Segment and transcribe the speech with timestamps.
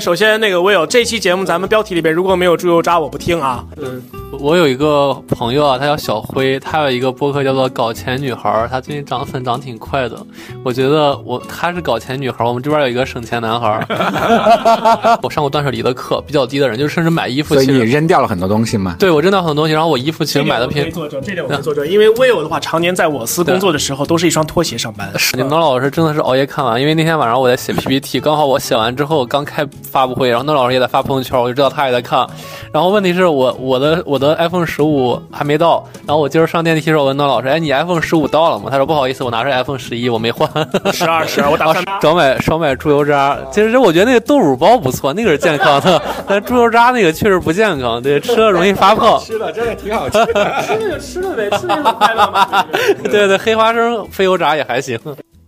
[0.00, 3.64] 首先，那个 Will，这期节目，咱们标题里边如果没有猪油渣，我不听啊。
[3.76, 4.02] 嗯，
[4.40, 10.16] 我有一个朋友啊，他叫小辉，他有一个播客叫做“搞钱女孩”，他最近涨粉涨挺快的。
[10.64, 13.86] 我觉得我他是搞钱女孩，我们这边有一个省钱男孩。
[15.22, 18.96] 我上过断舍离的课，比较低的人，就甚至买衣服，所以你扔掉了很多东西吗？
[18.98, 20.90] 对，我扔掉很多东西，然后我衣服其实买的偏。
[20.90, 25.12] 作证，这点我可以作证，因为 Will 的话，常年在我司工作的时候，都是一双拖鞋上班。
[25.34, 30.74] 你们老师真的是熬夜看完，因为那天晚上我在写 PPT，刚好我写完之后刚开发布会，然后那老师。
[30.74, 32.26] 也在发朋友圈，我就知道他也在看。
[32.72, 35.86] 然后问题是我我的我的 iPhone 十五还没到。
[36.04, 40.50] 然后我今儿上电梯的时候，问那老师：“哎，你 iPhone 十五到了吗？”他说：“不好意思，我拿着 iPhone 十一，我没换。”
[40.92, 43.38] 十二十二，我打算少买少买猪油渣。
[43.52, 46.02] 其实我觉得那个豆乳包不错，那个是健康的。
[46.26, 49.16] 但猪油渣那个确实不健康，对，吃了容易发胖。
[49.24, 52.66] 吃了真的挺好吃的，吃了就吃了呗，吃了快乐嘛。
[53.04, 54.98] 对对，黑花生非油炸也还行。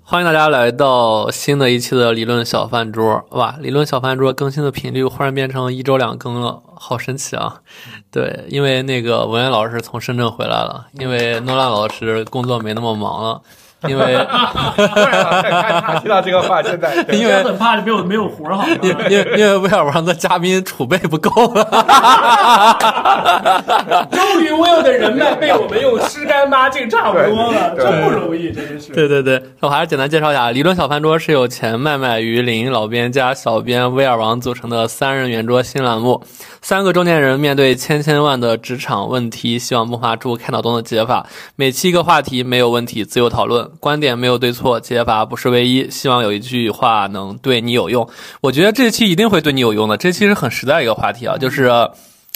[0.09, 3.57] 欢迎大家来到新的一期的理论小饭桌，哇！
[3.59, 7.61] 理论小饭桌更新的频率忽然变成一周两更了，好神奇啊！
[8.13, 13.43] 对，因为那个文渊老师从深圳回来了，因为诺兰老师工作没那么忙了。
[13.89, 21.65] 因为，他听到这个话，现在 因为很怕没有没有活儿，好因因为因为威尔王的嘉宾储备不够了，
[24.11, 28.93] 终于 Will 的人脉被我们用湿干抹净差不多了，真不容易，真是。
[28.93, 36.23] 对对对，我还是简单介绍一下，理论小饭桌是由前麦麦、鱼林老编加小编威尔王组成的三人圆桌新栏目。
[36.63, 41.25] 三个中年人面对千千万的职场问题，希望迸发出开脑洞的解法。
[41.55, 45.91] 每期一个话题，没有问题，自由讨论，观点没有对错，解法不是唯一。
[45.91, 48.09] 希望有一句话能对你有用。
[48.41, 49.97] 我觉得这期一定会对你有用的。
[49.97, 51.71] 这期是很实在一个话题啊，就是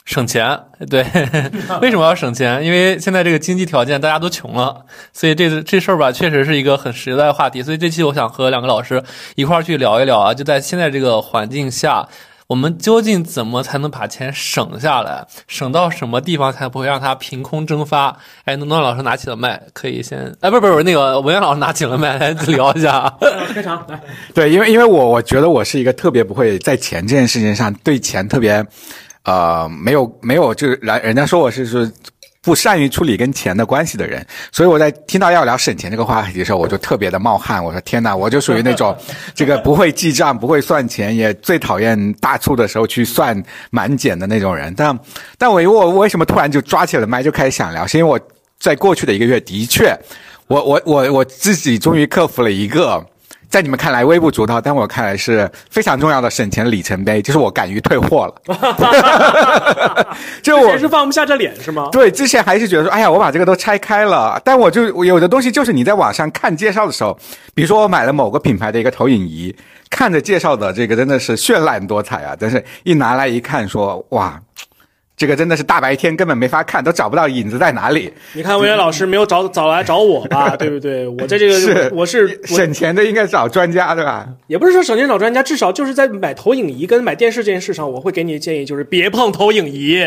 [0.05, 0.59] 省钱。
[0.89, 1.05] 对，
[1.81, 2.65] 为什么要省钱？
[2.65, 7.63] 因为现在这个经济条件大家都穷了，所以这这事儿吧，确实是一个很实在的话题。
[7.63, 9.03] 所以这期我想和两个老师
[9.35, 12.09] 一块儿去聊一聊啊，就在现在这个环境下。
[12.51, 15.25] 我们究竟怎么才能把钱省下来？
[15.47, 18.17] 省到什么地方才不会让它凭空蒸发？
[18.45, 23.09] 哎，诺诺老师拿起了麦，可以先哎，不是不是，那个文渊老师拿起了麦 来聊一下。
[23.55, 24.00] 开场来，
[24.34, 28.67] 对，因为因为我我觉得我是一个特别不会在钱这件事情上对钱特别，
[29.22, 31.88] 呃，没有没有就是来人家说我是是。
[32.43, 37.62] 不善于处理跟钱的关系的人，所以我在听到要聊省钱这个话题的时候，我就特别的冒汗。
[37.62, 38.97] 我说天哪，我就属于那种，
[39.34, 43.41] 这个不会记账、不会算钱，也最讨厌大促的时候去算
[43.71, 44.73] 满减的那种人。
[44.75, 44.99] 但，
[45.37, 47.87] 但我我为什么突然就抓起了麦就开始想聊？
[47.87, 48.19] 是因为我
[48.59, 49.95] 在过去的一个月，的确，
[50.47, 53.05] 我我我我自己终于克服了一个。
[53.50, 58.34] 在你们看来微不足道，但我看来是非常重要的省钱里程碑，就是我敢于退货了。
[60.41, 61.88] 就我是放不下这脸是吗？
[61.91, 67.19] 对，之前还是觉得说，哎呀，我把这个都拆开了，但我就有的东西就是你在网上看介绍的时候，
[67.53, 69.53] 比如说我买了某个品牌的一个投影仪，
[69.91, 74.41] 看着介绍的这个真的是绚烂多彩啊，但是一拿来一看，说哇。
[75.20, 78.10] 这个真的是大白天根本没法看，都找不到影子在哪里。
[78.32, 80.48] 你看，魏源老师没有找找来找我吧？
[80.56, 81.06] 对不对？
[81.06, 84.26] 我在这个是我是省钱的，应该找专家对吧？
[84.47, 89.98] 也不是说省钱找专家，至少就是在买投影仪跟买电视这件事上，我会给你建议，就是别碰投影仪，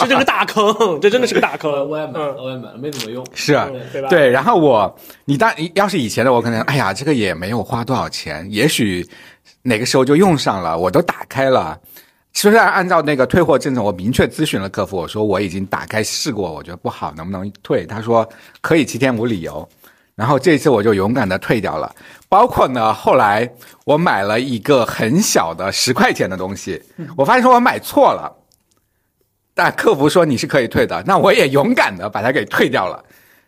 [0.00, 1.70] 这就是个大坑，这真的是个大坑。
[1.88, 3.24] 我也买了，我也买了，没怎么用。
[3.34, 4.08] 是啊，对吧？
[4.08, 9.06] 对，然后我你当要是以前的我可能，哎呀，这个也没有花多少钱，也许
[9.62, 11.78] 哪个时候就用上了，我都打开了。
[12.36, 17.86] 虽然按照那个退货政策，我明确咨询了客服，我说我已经打开试过，我觉得不好，能不能退？
[17.86, 18.28] 他说
[18.60, 19.66] 可以七天无理由。
[20.14, 21.90] 然后这一次我就勇敢的退掉了。
[22.28, 23.50] 包括呢，后来
[23.86, 26.82] 我买了一个很小的十块钱的东西，
[27.16, 28.30] 我发现说我买错了，
[29.54, 33.02] 但客服说你是可以退的，那我也勇敢的把它给退掉了。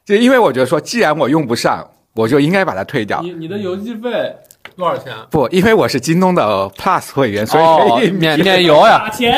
[0.06, 3.20] 就因为我觉得说，既然我用不上，我就应该把它退掉。
[3.20, 4.34] 你你的邮寄费？
[4.78, 5.12] 多少钱？
[5.28, 9.06] 不，因为我是京东的 Plus 会员，所以可以免免邮呀。
[9.10, 9.34] 打钱，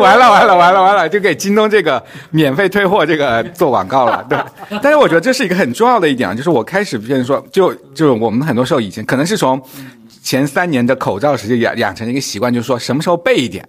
[0.00, 2.02] 完了完了完了完了，就给京东这个
[2.32, 4.26] 免费退货这个做广告了。
[4.28, 4.36] 对，
[4.82, 9.62] 但是我觉得这是一个很重要的一点，就是我开始变成说，就就我们很多时候以前可能是从
[10.20, 13.64] 前三年的口罩时期养养成一个习惯，就是说什么时候备一点，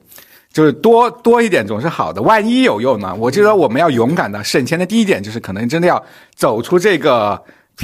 [0.52, 3.14] 就是多多一点总是好的，万一有用呢？
[3.20, 6.04] 我觉得我们要勇敢的省钱的第一点就是可能真的要
[6.34, 7.40] 走出这个。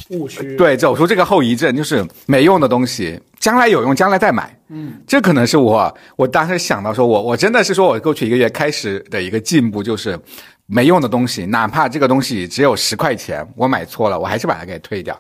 [0.09, 4.57] 误区对，走出这个后遗症就是没用的东西，将来有用，将来再买。
[4.69, 10.17] 嗯，这可能是我我当时想到说，我我真的是说我过去一个月开始的一个进步，就是
[10.65, 15.19] 没用的东西，哪怕这个东西只有十块钱，我买错了，我还是把它给退掉，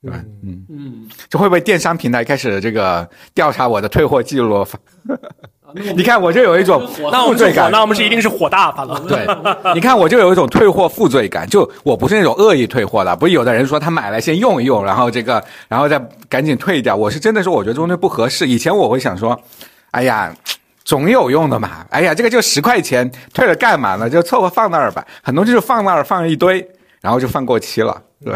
[0.00, 0.24] 对吧？
[0.44, 4.64] 嗯嗯，这会不会电商平台开始这个调查我的退货记录？
[5.96, 7.70] 你看，我就有一种负罪感。
[7.70, 9.00] 那我们是一定是火大发了。
[9.08, 9.26] 对，
[9.74, 11.48] 你看，我就有一种退货负罪感。
[11.48, 16.94] 就我不是那种恶意退货的，不是有的人说他买来先用一用，然后这个，然后再赶紧退掉。
[16.94, 18.46] 我是真的说，我觉得这东西不合适。
[18.46, 19.38] 以前我会想说，
[19.92, 20.34] 哎呀，
[20.84, 21.84] 总有用的嘛。
[21.90, 24.08] 哎呀，这个就十块钱，退了干嘛呢？
[24.08, 25.04] 就凑合放那儿吧。
[25.22, 26.66] 很多就是放那儿放一堆，
[27.00, 28.34] 然后就放过期了，对。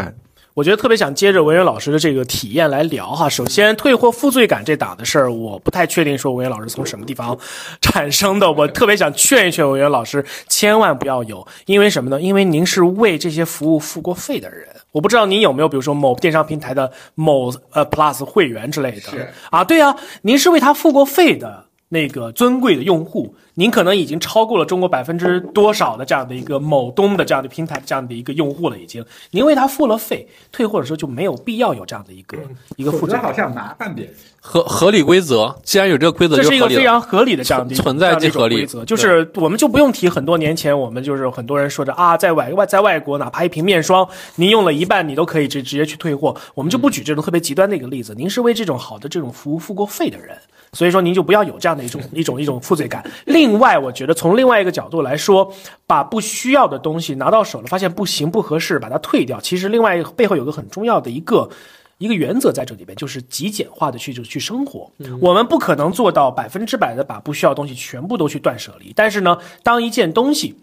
[0.57, 3.29] 我觉得特别想接着文渊老师的这个体验来聊哈。
[3.29, 7.37] 首先，退货负罪感这档的事儿，我不太确定说文渊老师从什么地方
[7.79, 8.51] 产生的。
[8.51, 12.19] 我特别想劝一劝文渊老师，千万不要有，因为什么呢？
[12.19, 14.67] 因为您是为这些服务付过费的人。
[14.93, 19.11] 我不知道您有没有，比如说某电商平台的某呃 Plus 会员之类的。
[19.11, 23.35] 是啊，对啊，您是为他付过费的那个尊贵的用户。
[23.59, 29.03] 您可能已经超过了中国百分之多少的这样的一个某东的这样的平台这样的一个用户了，已经。
[29.31, 32.37] 您为他付了费，退货的时候就没有必要有这样的一个
[32.75, 33.17] 一个负责。
[33.17, 34.07] 好像麻烦点。
[34.39, 38.85] 合合理规则，既然有这个规则，这是一个非常合理的这样的存在即合理规则。
[38.85, 46.35] 就是我们就不用提很多年前，我们就是很多人说着啊，在外外在外国，哪怕一瓶面霜，您用了一半，你都可以直直接去退货。
[46.53, 48.13] 我们就不举这种特别极端的一个例子。
[48.15, 50.37] 您是为这种好的这种服务付过费的人。
[50.73, 53.03] 所以说，您就不要有这样的一种 一种一种负罪感。
[53.25, 55.53] 另外，我觉得从另外一个角度来说，
[55.85, 59.39] 把不需要的东西拿到手了，发现不行不合适，把它退掉。
[59.39, 61.49] 其实，另外背后有个很重要的一个
[61.97, 64.91] 一个原则在这里边，就是极简化的去就去生活。
[65.19, 70.55] 我们不可能做到百分之百的把不需要的东西全部都去断舍离，但是呢，当一件东西。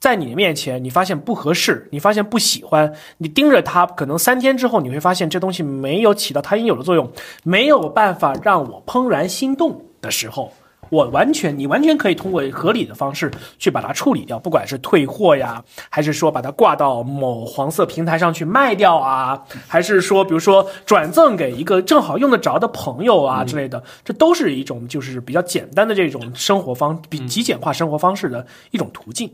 [0.00, 7.10] 在你的面前，你发现不合适，你发现不喜欢，你盯着它，可能三天之后你会发现这东西没有起到它应有的作用，
[7.42, 10.52] 没有办法让我怦然心动的时候，
[10.90, 13.28] 我完全，你完全可以通过合理的方式
[13.58, 29.28] 去把它处理掉，不管是退货呀，还是说把它挂到某黄色平台上去卖掉啊，还是说比如说转赠给一个正好用得着的朋友啊之类的，这都是一种就是比较简单的这种生活方比极简化生活方式的一种途径。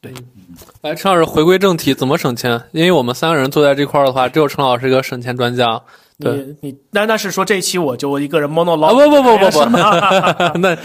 [0.00, 0.12] 对，
[0.82, 2.60] 来陈老师回归正题，怎么省钱？
[2.72, 5.80] 因为我们三个人坐在这块儿的话，只有陈老师一个省钱专家。
[6.20, 6.56] 对。
[6.60, 9.64] 你那那是说这一期我就一个人 mono 老不不不不不，
[10.58, 10.76] 那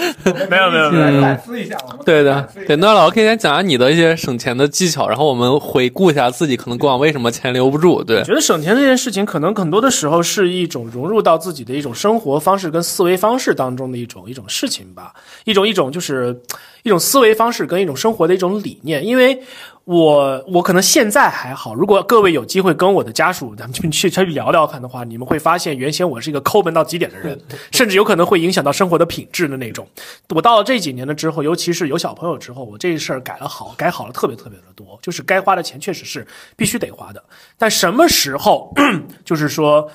[0.48, 2.48] 没有没有没有，反思一下，对的。
[2.68, 8.04] 对，那老师可以先讲讲你的一些省钱的技巧，然后我们回顾一下自己可能过往为什么钱留不住。
[8.04, 15.14] 对，我觉得省钱这件事情，可能很多的时候是一种融入到自己的一种生活方式跟思维方式当中的一种一种事情吧，
[15.46, 16.40] 一种一种就是
[16.84, 19.42] 一种思维方式跟一种生活的一种理念，因为。
[19.86, 27.38] 我我可能现在还好，如果各位有机会跟我的家属咱们去去去聊聊看的话，你们会发现原先我是一个抠门到极点的人，
[27.70, 29.86] 甚至有可能会影响到生活的品质的那种。
[30.34, 34.98] 我到了这几年了之后，尤其是有小朋友之后，我这事儿改了好，改好了特别特别的多。
[35.02, 36.26] 就是该花的钱确实是
[36.56, 37.22] 必须得花的，
[37.58, 38.74] 但什么时候
[39.26, 39.92] 就是说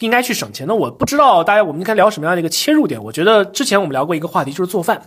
[0.00, 0.74] 应该去省钱呢？
[0.74, 3.00] 我不知道大家我们应该聊什么样的一个切入点。
[3.00, 5.00] 我觉得之前我们聊过一个话题，就是做饭。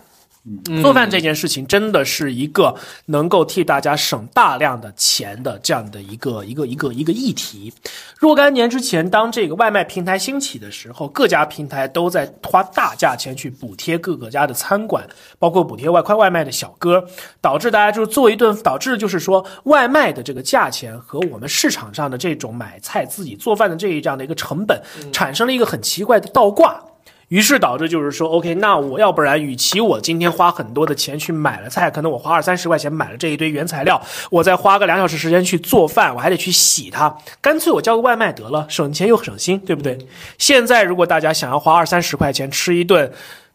[0.82, 2.74] 做饭这件事情真的是一个
[3.06, 7.72] 能够替大家省大量的钱的这样的一个一个一个一个议题。
[8.18, 15.06] 若干年之前，当这个外卖平台兴起的时候，各家平台都在花大价钱去补贴各个家的餐馆，
[15.38, 17.04] 包括补贴外快外卖的小哥，
[17.40, 26.82] 导致大家就是做一顿，导致就是说外卖的这个价钱和我们市场上的这种买菜自己做饭的这一这样的一个成本，产生了一个很奇怪的倒挂。
[27.32, 33.98] 于是导致就是说，OK，那我要不然，与其我今天花很多的钱去买了菜，可能我花二三十块钱买了这一堆原材料，
[34.30, 39.96] 我再花个两小时时间去做饭，我还得去洗它，干脆我叫个外卖得了，省钱又省心，对不对？
[40.36, 43.10] 现在如果大家想要花二三十块钱吃一顿。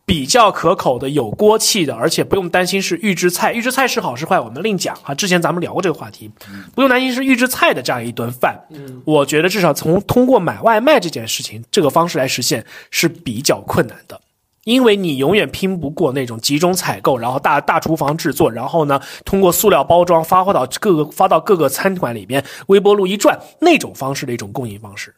[0.07, 3.51] 比较可口的、有锅气的，而且不用担心是预制菜。
[3.51, 5.13] 预制菜是好是坏，我们另讲啊。
[5.13, 6.31] 之前咱们聊过这个话题，
[6.73, 8.57] 不用担心是预制菜的这样一顿饭。
[8.69, 14.21] 嗯，我觉得至少从通过买外卖这件事情这个方式来实现是比较困难的，
[14.63, 25.13] 因为你永远拼不过那种集中采购，然后大大厨房制作，然后呢通过塑料包装发货到各个发到各个餐馆里边，微波炉一转那种方式的一种供应方式。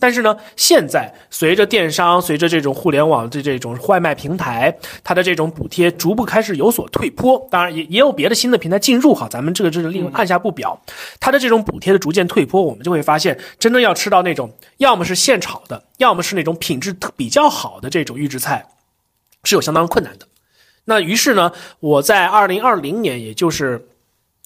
[0.00, 7.46] 但是呢，现在随着电商、随着这种互联网的这种外卖平台，它的这种补贴逐步开始有所退坡。
[7.50, 10.76] 当然，也也有别的新的平台进入哈，咱们这个这是另按下不表。
[11.20, 18.66] 它的这种补贴的逐渐退坡，我们就会发现，真正要吃到那种要么是现炒的，要么是那种品质比较好的这种预制菜，
[19.44, 20.26] 是有相当困难的。
[20.86, 23.86] 那于是呢，我在二零二零年，也就是。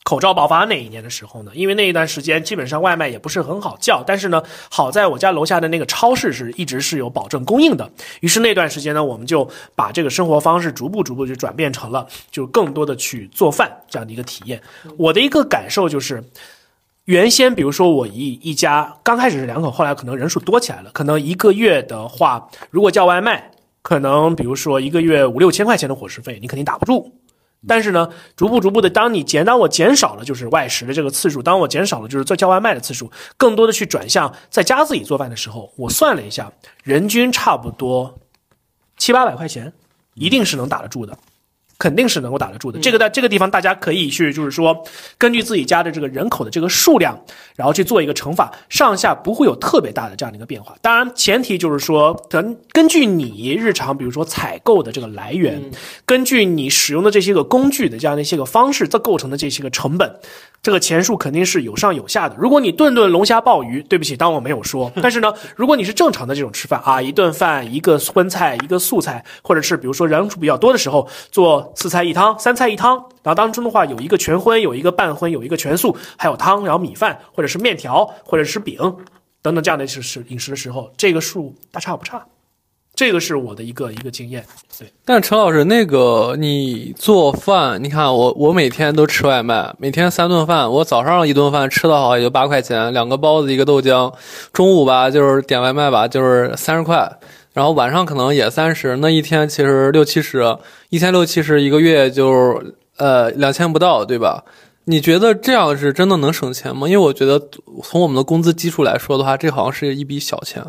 [0.03, 7.89] 口罩爆发那一年的时候呢，因为那一段时间基本上外卖也不是很好叫，但是呢，好在我家楼下的那个超市是一直是有保证供应的。
[8.21, 14.61] 于是那段时间呢，我们就把这个生活方式逐步逐步就转变成了，就更多的去做饭这样的一个体验。
[14.97, 16.25] 我的一个感受就是，
[17.05, 23.51] 原先比如说我一一家刚开始是两口，后来可能人数多起来了，可能一个月的话，如果叫外卖，
[23.83, 27.13] 可能比如说一个月五六千块钱的伙食费，你肯定打不住。
[27.69, 36.51] 但是呢，逐步逐步的，当你减，当我减少了就是外食的这个次数，当我减少了就是做叫外卖的次数，更多的去转向在家自己做饭的时候，我算了一下，
[36.83, 38.19] 人均差不多
[38.97, 39.73] 七八百块钱，
[40.15, 41.19] 一定是能打得住的。
[41.81, 42.79] 肯定是能够打得住的。
[42.79, 47.19] 这个在这个地方，大家可以去，就是说，根据自己家的这个人口的这个数量，
[47.57, 50.77] 然后去做一个乘法，上下不会有特别大的这样的一个变化。
[50.83, 55.59] 当然，前提就是说，根根据你日常，比如说采购的这个来源，
[56.05, 60.15] 根据你使用的这些个工具的这样的一些个方式，这构成的这些个成本。
[60.63, 62.37] 这个钱数肯定是有上有下的。
[62.39, 64.93] 如果你顿顿龙虾鲍鱼，对不起，当我没有说。
[65.03, 78.77] 但是呢，如果你是正常的这种吃饭啊，一顿饭一个荤菜一个素菜，或者是比如说人数比较多的时候，做四菜一汤、三菜一汤，然后当中的话有一个全荤，有一个半荤，有一个全素，还有汤，然后米饭或者是面条或者是饼
[79.41, 82.27] 等等这样的是是饮食的时候，这个数大差不差。
[83.01, 84.45] 这个是我的一个一个经验，
[84.79, 84.87] 对。
[85.07, 94.13] 但陈老师，那个你做饭，你看我我每天都吃外卖，每天三顿饭，我早上一顿饭吃的好也就八块钱，两个包子一个豆浆，
[94.53, 97.11] 中午吧就是点外卖吧就是三十块，
[97.55, 100.55] 然后晚上可能也三十，那一天其实六七十，
[100.91, 102.63] 一天六七十，一个月就
[102.99, 104.45] 呃两千不到，对吧？
[104.85, 106.87] 你觉得这样是真的能省钱吗？
[106.87, 107.41] 因为我觉得
[107.83, 110.63] 从我们的工资基数来说的话，这好像是一笔小钱。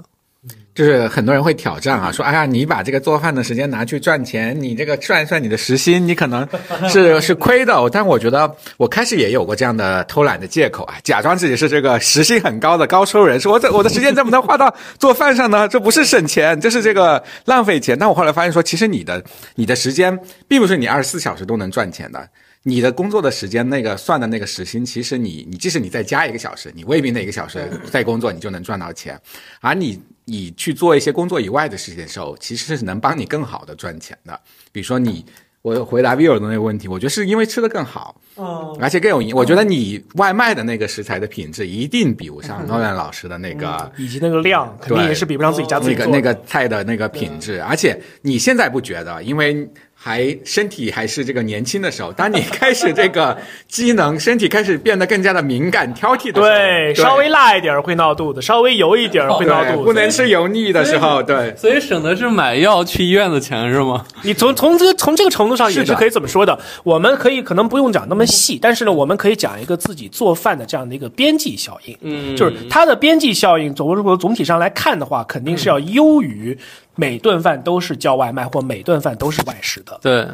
[0.74, 6.48] 就是很多人会挑战啊，说哎呀，你把这个做饭的时间拿去赚钱，你这个算一算你的时薪，你可能
[6.90, 7.90] 是是亏的。
[7.92, 15.68] 但我觉得我开始也有过这样的偷懒的借口啊，假装自己是这个时薪很高的高收入人士，我这我的时间怎么能花到做饭上呢？
[15.68, 17.98] 这不是省钱，这是这个浪费钱。
[18.00, 19.22] 但我后来发现说，其实你的
[19.56, 22.25] 你的时间并不是你二十四小时都能赚钱的。
[22.63, 29.20] 你的工作的时间那个算的那个时薪，其实你你即使你再加一个小时，你未必那一个小时在工作你就能赚到钱，
[29.62, 34.40] 而你你去做一些工作以外的事情的时候，其实是能帮你更好的赚钱的。
[34.72, 35.25] 比如说你，
[35.62, 39.36] 我回答 v i e 的那个问题，我觉得是因为吃的更好，嗯，而且更有营。
[39.36, 47.62] 我觉得你外卖的那个食材的品质一定比不上诺兰老师的那个，以及那个量肯定也是比不上自己家自己那个那个菜的那个品质。
[47.62, 49.70] 而且你现在不觉得，因为。
[50.03, 53.38] 还身体还是这个年轻的时候，当你开始这个
[53.70, 64.03] 机能，身体开始变得更加的敏感挑剔的时候，对，稍微辣一点会闹肚子，稍微油一点会闹肚子，不能吃油腻的时候，对，所以省的是买药去医院的钱是吗？
[64.24, 66.58] 你从从这个从这个程度上也是可以怎么说的？
[66.84, 76.58] 我们可以可能不用讲那么细，但是呢，我们可以讲一个自己做饭的这样的一个边际效应，嗯，就是它的边际效应，总如果总体上来看的话，肯定是要优于。
[76.96, 80.00] 每顿饭都是叫外卖，或每顿饭都是外食的。
[80.02, 80.28] 对，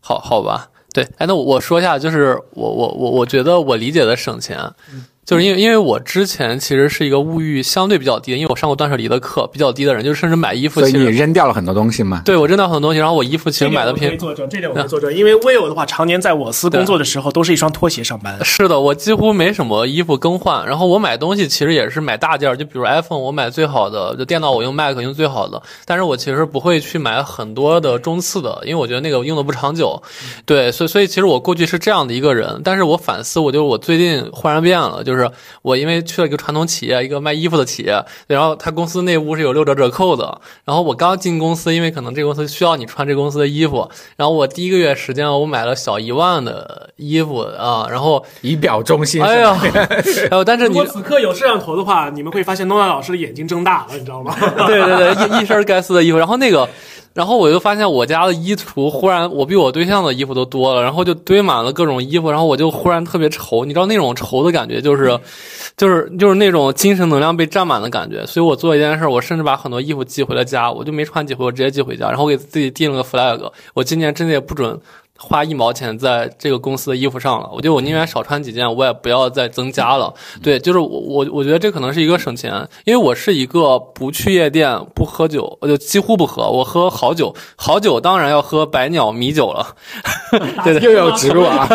[0.00, 4.58] 好好吧，对，哎，那我说一下，就是我我我我觉得我理解的省钱。
[5.24, 12.22] 就是因为因为我之前其实是一个物欲相对比较低，因为我上过断舍离的课，比较低的人，就是甚至买衣服，所以你扔掉了很多东西嘛？
[12.24, 14.18] 对，我扔掉很多东西，然后我衣服其实买的偏。
[14.18, 18.44] 作证，这点我可以作证，因为 Will 的话，常年在我司工作的时候，都是一双拖鞋上班。
[18.44, 30.02] 是的，我几乎没什么衣服更换，然后我买东西其实也是买大件，就比如 iPhone，我买最好的，就电脑我用 Mac 用最好的，但是我其实不会去买很多的中次的，因为我觉得那个用的不长久。
[30.44, 35.30] 对，所以所以其实我过去是这样的一个人，但是我反思，我就我最近忽然变了，就是
[35.62, 36.00] 我因为。
[36.10, 40.40] 去了一个传统企业，一个卖衣服的企业，然后他公司内部是有六折折扣的。
[40.64, 49.22] 然后我刚进公司，因为可能这个公司需要你穿这公司的衣服，然后我第一个月时间我买了小一万的衣服啊，然后以表忠心。
[49.22, 49.56] 哎呀，
[50.30, 54.34] 然 后但是你此刻有摄像头的话，你们会发现诺亚老师的眼睛睁大了，你知道吗？
[54.66, 56.68] 对对对，一一身该死的衣服，然后那个。
[57.12, 65.18] 然后我就发现我家的衣橱忽然，我比我对象的衣服都多了，然后就堆满了各种衣服，然后我就忽然特别愁，你知道那种愁的感觉，就是，
[65.76, 68.24] 就是就是那种精神能量被占满的感觉。
[68.26, 74.80] 所以我做一件事，我甚至把很多衣服寄回了家，我就没穿几回，我直接寄回家，然后我给自己定了个 flag，我今年真的也不准。
[75.22, 80.12] 花一毛钱在这个公司的衣服上了，我觉得我宁愿少穿几件，我也不要再增加了。
[80.42, 86.48] 对，就是我我我觉得这可能是一个省钱，因为我是一个不去夜店、不喝酒，我就几乎不喝。
[86.50, 89.66] 我喝好酒，好酒当然要喝百鸟米酒了。
[90.64, 91.66] 对 对，又有植入啊，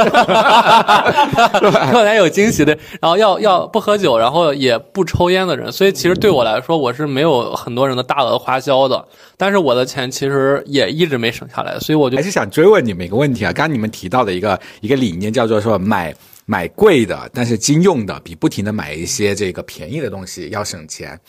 [1.93, 2.75] 后来有惊喜的。
[2.99, 9.05] 然后要要不喝酒，然后也不抽烟的人，所以其实对我来说，我是没有很多人的大额花销的。
[9.37, 13.51] 但是我的钱其实也一直没省下来，所以我就还是想追问你们一个问题啊。
[13.51, 16.15] 刚刚你们提到的一个一个理念叫做说买
[16.45, 21.19] 买贵的，但是经用的比不停的买一些这个便宜的东西要省钱。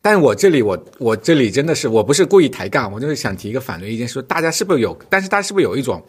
[0.00, 6.02] 但我这里我我这里真的是我不是故意抬杠，我就是想提一个反对意见，说大家是不是有，但是大家是不是有一种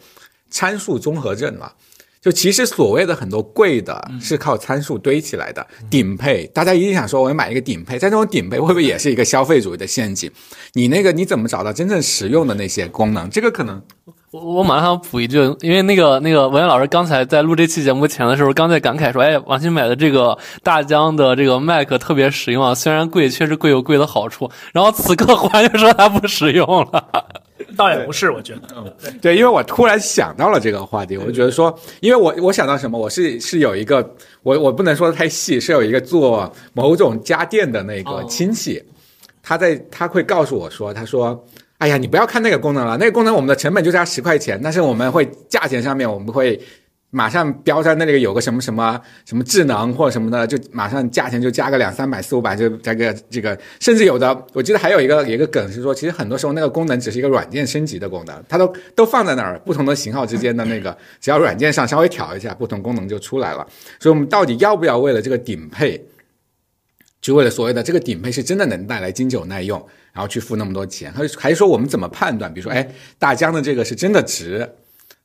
[0.50, 1.72] 参数综合症了？
[2.20, 10.30] 就其实所谓的很多贵的是靠参数堆起来的顶配，大家一定想说我要买一个顶配，在这种顶配会不会也是一个消费主义的陷阱？
[10.72, 13.30] 你那个你怎么找到真正实用的那些功能？
[13.30, 13.80] 这个可能
[14.30, 24.50] 我我马上补一句，因为那个那个文言老师刚才在录这期节目前的时候，刚在感慨说，哎，王鑫买的这个大疆的这个麦克特别实用啊，虽然贵，确实贵有贵的好处。
[24.70, 27.02] 然后此刻忽然就说它不实用了。
[27.74, 28.96] 倒也不是，我觉得。
[29.22, 34.06] 对，因为我突然想到了这个话题，我就觉得说，因为我我想到什么，我是是有一个，
[34.42, 38.82] 我我不能说的太细，是有一个做某种家电的那个哦亲戚，
[39.42, 41.42] 他在他会告诉我说，他说。
[41.78, 46.60] 哎呀，你不要看那个功能了，那个功能我们的成本就加十块钱，但是我们会价钱上面我们会
[47.10, 63.64] 马上标在那里有个什么什么什么智能或者什么的，就马上价钱就加个两三百四五百，就加个这个，甚至有的我记得还有一个 一个梗是说，其实很多时候那个功能只是一个软件升级的功能，它都都放在那儿，不同的型号之间的那个，只要软件上稍微调一下，不同功能就出来了。
[64.00, 66.04] 所以我们到底要不要为了这个顶配？
[67.20, 72.52] 就为了所谓的这个顶配是真的能带来经久耐用，然后去付那么多钱，还是还是说我们怎么判断？
[72.52, 72.88] 比如说，哎，
[73.18, 74.68] 大疆的这个是真的值，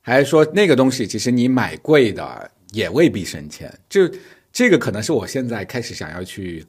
[0.00, 3.72] 还是说那个东西其实你买贵的也未必省钱？
[3.88, 4.08] 就
[4.52, 6.64] 这个可能是我现在开始想要去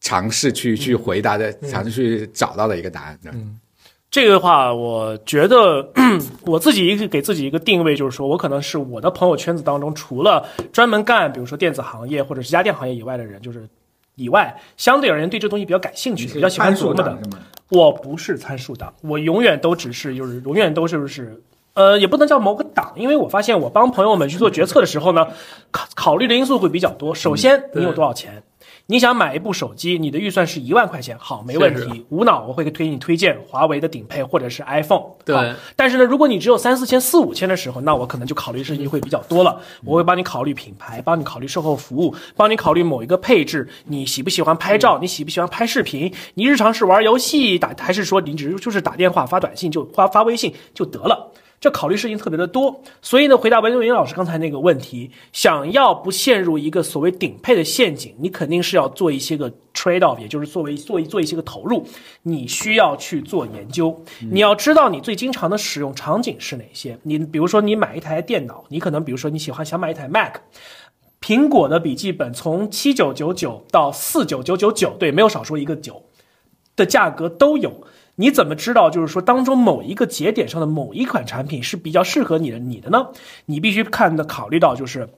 [0.00, 3.18] 尝试去去回答的，尝试去找到的一个答案。
[3.32, 3.58] 嗯，
[4.10, 5.92] 这个的话，我觉得
[6.42, 13.68] 我自己一个给自己一个定位，就是说我可能是我的朋友圈子当中，除了专门干比如说电子行业或者是家电行业以外的人，就是
[14.16, 17.18] 以外，相对而言对这东西比较感兴趣，比较喜欢琢磨的。
[17.70, 21.42] 我不是参数党，我永远都只是就是永远都是不是。
[21.72, 25.26] 呃，也不能叫某个党，因为我发现我帮朋友们去做决策的时候呢，
[25.72, 27.12] 考考虑的因素会比较多。
[27.12, 28.40] 首先，你有多少钱？
[28.86, 32.04] 你想买一部手机，你的预算是一万块钱，好，没问题。
[32.10, 35.04] 无脑我会推你推荐华为的顶配或者是 iPhone。
[35.24, 35.42] 对好
[35.74, 39.58] 但是呢，如果你只有三四千、四五千的时候，那我可能就考虑的事情会比较多了。
[39.86, 51.32] 我会帮你考虑品牌，帮你考虑售后服务，帮你考虑某一个配置，你喜不喜欢拍照，你喜不喜欢拍视频，你日常是玩游戏打，还是说你只是就是打电话、发短信就发发微信就得了。
[51.64, 61.82] 这考虑事情特别的多，所以呢，回答文文老师刚才那个问题，想要不陷入一个所谓顶配的陷阱，你肯定是要做一些个 trade off，也就是作为做一做一些个投入，
[62.20, 63.98] 你需要去做研究，
[64.30, 66.98] 你要知道你最经常的使用场景是哪些。
[67.02, 70.34] 你比如说你买一台电脑，你可能比如说你喜欢想买一台 Mac。
[71.22, 76.02] 苹果的笔记本从七九九九到四九九九九，对，没有少说一个九
[76.76, 77.72] 的价格都有。
[78.16, 83.08] 你怎么知道，就是说当中某一个节点上的某一款产品是比较适合你的你的呢？
[83.46, 85.08] 你必须看的考虑到就是，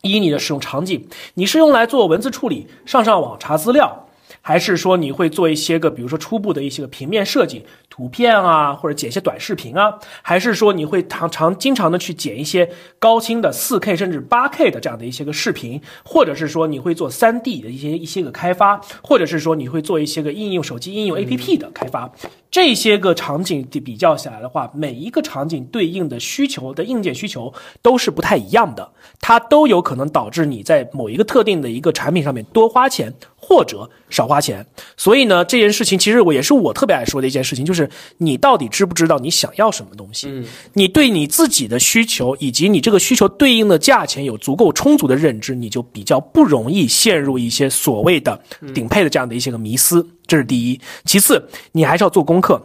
[0.00, 4.01] 一你的使用场景，你是用来做文字处理、上上网查资料，
[4.42, 22.10] 还是说你会做一些个，比如说初步的一些个平面设计、图片啊，或者剪一些短视频啊，还是说你会常常经常的去剪一些高清的四 K 甚至八 K 的这样的一些个视频，或者是说你会做三 D 的一些一些个开发，或者是说你会做一些个应用手机应用 APP 的开发，
[22.50, 34.64] 这些个场景比较下来的话，每一个场景对应的需求的硬件需求都是不太一样的，它都有可能导致你在某一个特定的一个产品上面多花钱或者少花钱。
[34.96, 40.28] 所以呢，这件事情其实我也是我特别爱说的一件事情，就是你到底知不知道你想要什么东西？
[40.30, 48.40] 嗯，你对你自己的需求以及你这个需求对应的价钱有足够充足的认知，你就比较不容易陷入一些所谓的
[48.72, 50.06] 顶配的这样的一些个迷思。
[50.26, 50.80] 这是第一。
[51.04, 52.62] 其次，你还是要做功课。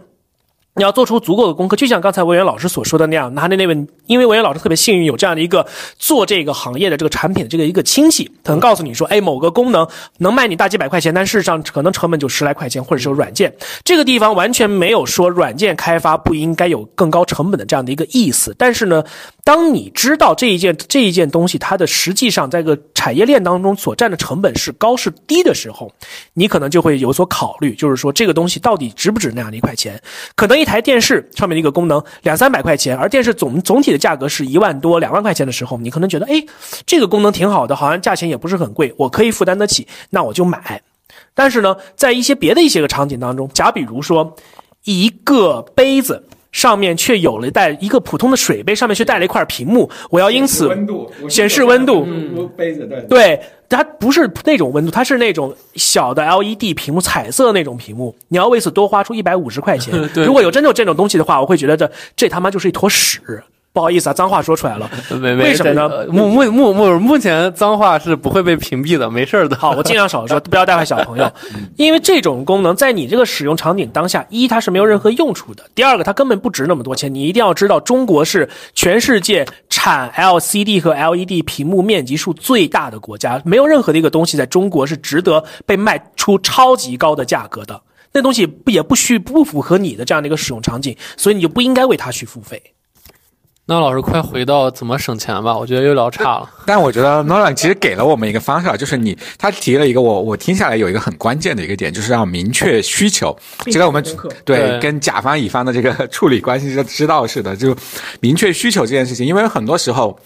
[0.78, 5.66] 你要做出足够的功课，就像刚才文渊老师所说的那样，拿着那位，因为文渊老师特别幸运，有这样的一个
[5.98, 9.88] 做这个行业的这个产品的这个一个亲戚，他能告诉你说，哎，某个功能
[10.20, 13.52] 能卖你大几百块钱，但事实上可能成本就十来块钱，或者是软件，
[13.84, 18.56] 这个地方完全没有说软件开发不应该有更高成本的这样的一个意思。
[18.56, 19.04] 但是呢，
[19.44, 25.92] 当你知道这一件这一件东西它的实际上在个产业链当中所占的成本是高是低的时候，
[26.36, 30.00] 你可能就会有所考虑，就是说这个东西到底值不值那样的一块钱？
[30.36, 36.43] 可能一台电视上面的一个功能两三百块钱，而电视总总体的价格是一万多、两万块钱的时候，你可能觉得，哎，
[36.86, 40.82] 这个功能挺好的，好像价钱也不是很贵，我可以负担得起，那我就买。
[41.34, 44.36] 但是呢，在一些别的一些个场景当中，假比如说
[44.84, 46.27] 一个杯子。
[46.51, 50.69] 上面却有了带一个普通的水杯，上面却带了一块屏幕，我要因此
[51.29, 52.05] 显示温度，
[52.55, 58.15] 杯子对对，它不是那种温度，它是那种小的 LED 屏幕，彩色那种屏幕。
[58.29, 59.93] 你要为此多花出一百五十块钱。
[60.25, 63.19] 如果有真的有这种东西的话，我会觉得这这他妈就是一坨屎。
[63.78, 64.90] 不好意思啊，脏话说出来了。
[65.22, 69.56] 没没为什么呢目目目目目前脏话是不会被屏蔽的，没事儿的。
[69.62, 71.32] 好，我尽量少说，不要带坏小朋友。
[71.78, 77.13] 因为这种功能在你这个使用场景当下，一它是没有任何用处的，第二个它根本不值那么多钱。
[77.13, 87.80] 你一定要知道，中国是全世界产 LCD 和 LED 屏幕面积数最大的国家，没有任何的一个东西在中国是值得被卖出超级高的价格的。
[88.12, 92.60] 那东西不也不需不符合你的这样的一个使用场景，所以你就不应该为它去付费。
[93.69, 96.49] 那老师快回到怎么省钱吧，我觉得又聊差了。
[96.65, 103.38] 但我觉得 Nolan 其实给了我们一个方向，就是你他提了一个我我听下来有一个很关键的一个点，就是要明确需求。
[103.65, 104.01] 这个我们
[104.45, 107.75] 对对跟甲方乙方的这个处理关系是知道是的，就
[108.21, 110.17] 明确需求这件事情，因为很多时候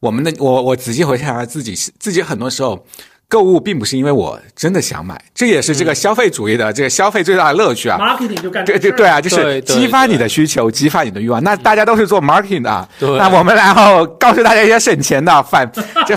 [0.00, 2.84] 我们的我我仔细回想一下自己自己很多时候。
[3.30, 7.98] 购物并不是因为我真的想买，这也是这个消费主义的这个消费最大的乐趣啊。
[8.00, 11.42] marketing 就干这个对对对啊，就是激发你的需求，激发你的欲望。
[11.44, 15.70] 那大家都是做 marketing 的啊，对那我们然后告诉大家一些省钱的反，
[16.06, 16.16] 这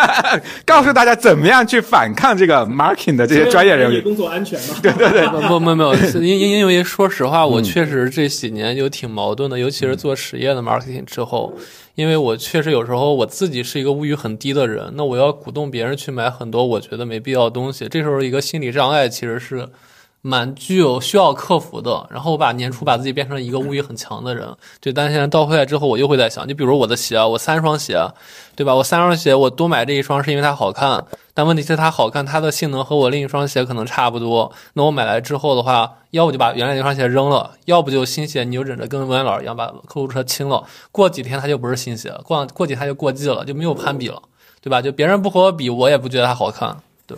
[0.64, 4.02] 告诉大家怎么样去反抗这个 marketing 的这些专业人员。
[4.02, 4.76] 工作安全嘛？
[4.82, 11.52] 对对对，不不没有，因因因为说实话，嗯我确实这几年就挺矛盾的，尤其是做实业的 marketing 之后，
[11.96, 19.68] 因为我确实有时候我自己是一个物欲很低的人，那我要鼓动别人去买很多我觉得没必要的东西，这时候一个心理障碍其实是。
[20.26, 27.96] 蛮具有需要克服的，然后我把年初把自己变成一个物欲很强的人，对，但是现在倒回来之后，我又会在想，就比如我的鞋，我三双鞋，
[28.56, 28.74] 对吧？
[28.74, 34.50] 我三双鞋，我多买这一双是因为它好看，但问题是它好看，它的性能和我另一双鞋可能差不多。
[34.72, 44.20] 那我买来之后的话，要不就把原来那双鞋扔了，要不就新鞋你就忍着跟文安老师一样把客户车清了，过几天它就不是新鞋了，过过几天它就过季了，就没有攀比了，
[44.60, 44.82] 对吧？
[44.82, 47.16] 就别人不和我比，我也不觉得它好看，对。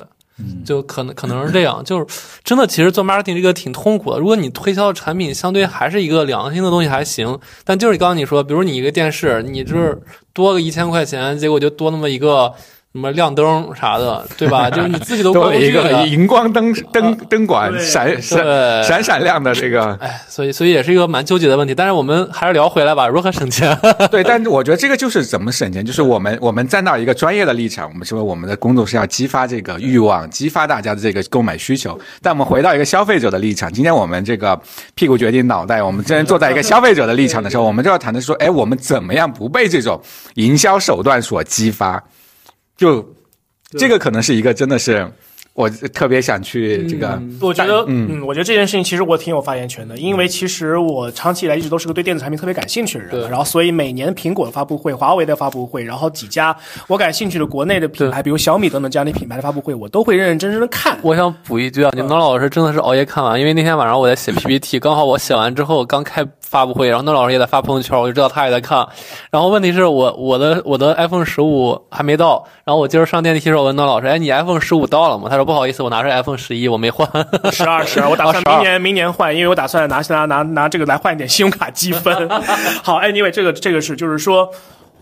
[0.65, 2.07] 就可能可能是这样，就是
[2.45, 4.19] 真的，其实做 marketing 这个挺痛苦的。
[4.19, 10.01] 如果你推销的产品相对还是一个良心的东西还行，但就是刚刚你说，比如你一个电视，你就是
[10.33, 12.53] 多个一千块钱，结果就多那么一个
[12.99, 14.69] 什么亮灯啥的，对吧？
[14.75, 16.05] 就是你自己都过多了一个。
[16.09, 21.73] 荧光灯灯灯管闪闪闪闪亮的这个，哎，所以所以也是一个蛮纠结的问题。
[21.73, 23.79] 但是我们还是聊回来吧，如何省钱？
[24.11, 31.97] 对，但是我觉得这个就是怎么省钱，就是我们我们站到一个专业的立场，我们说我们的工作是要激发这个欲望，激发大家的这个购买需求。
[32.21, 34.61] 但我们回到一个消费者的立场，今天我们这个
[34.97, 40.01] 屁股决定脑袋，我们真正坐在一个消费者的立场的时候，我们就要谈的是说，哎，我们怎么样不被这种
[40.35, 42.03] 营销手段所激发？
[42.79, 43.07] 就
[43.77, 45.07] 这个可能是一个真的是
[45.53, 47.21] 我特别想去这个。
[47.41, 60.97] 我觉得，嗯，我觉得这件事情其实我挺有发言权的，因为其实我长期以来一直都是个对电子产品特别感兴趣的人，然后所以每年苹果的发布会、华为的发布会，然后几家我感兴趣的国内的品牌，比如小米等等这样的品牌的发布会，我都会认认真真的看。
[61.03, 68.89] 我想补一句啊，你们老师真的是熬夜看完，因为那天晚上我在写 PPT，刚好我写完之后刚开发布会，然后那老师也在发朋友圈，我就知道他也在看。
[69.31, 75.29] 然后问题是我我的我的 iPhone 十五还没到，然后我今儿上电梯的时候我问那老师，哎，你 iPhone 十五到了吗？
[75.29, 77.07] 他说不好意思，我拿着 iPhone 十一，我没换。
[77.53, 82.29] 十二十二，我打算明年明年换，因为我打算拿拿拿拿这个来换一点信用卡积分。
[82.83, 84.49] 好，anyway，这个这个是就是说，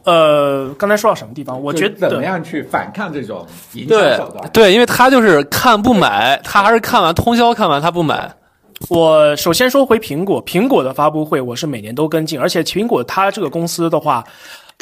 [0.03, 1.63] 呃，刚才说到什么地方？
[1.63, 4.51] 我觉得怎么样去反抗这种营销对手段？
[4.53, 8.29] 对，因为他就是看不买，他还是看完通宵看完他不买。
[8.89, 14.23] 我首先说回苹果，苹果的发布会我是每年都跟进，而且苹果它这个公司的话，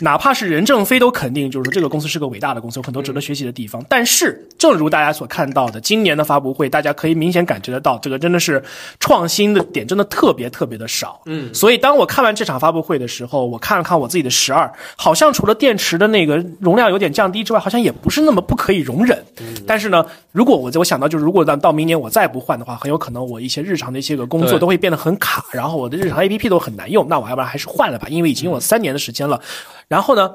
[0.00, 3.84] 哪怕是任正非都肯定，就是说这个公司是个伟大的公司，有很多值得学习的地方。
[3.88, 8.60] 但是，正如大家所看到的，今年的发布会，大家可以明显感觉得到，这个真的是
[8.98, 11.20] 创新的点真的特别特别的少。
[11.26, 19.16] 嗯，所以当我看完这场发布会的时候，我看了看我自己的十二，好像除了电池的那个容量有点降低之外，好像也不是那么不可以容忍。
[19.40, 29.40] 嗯但是呢，如果我我想到就是，如果到到明年我再不换的话，很有可能我一些日常的一些个工作都会变得很卡，然后我的日常 A P P 都很难用，那我要不然还是换了吧，因为已经用了三年的时间了。
[29.88, 30.34] 然后呢，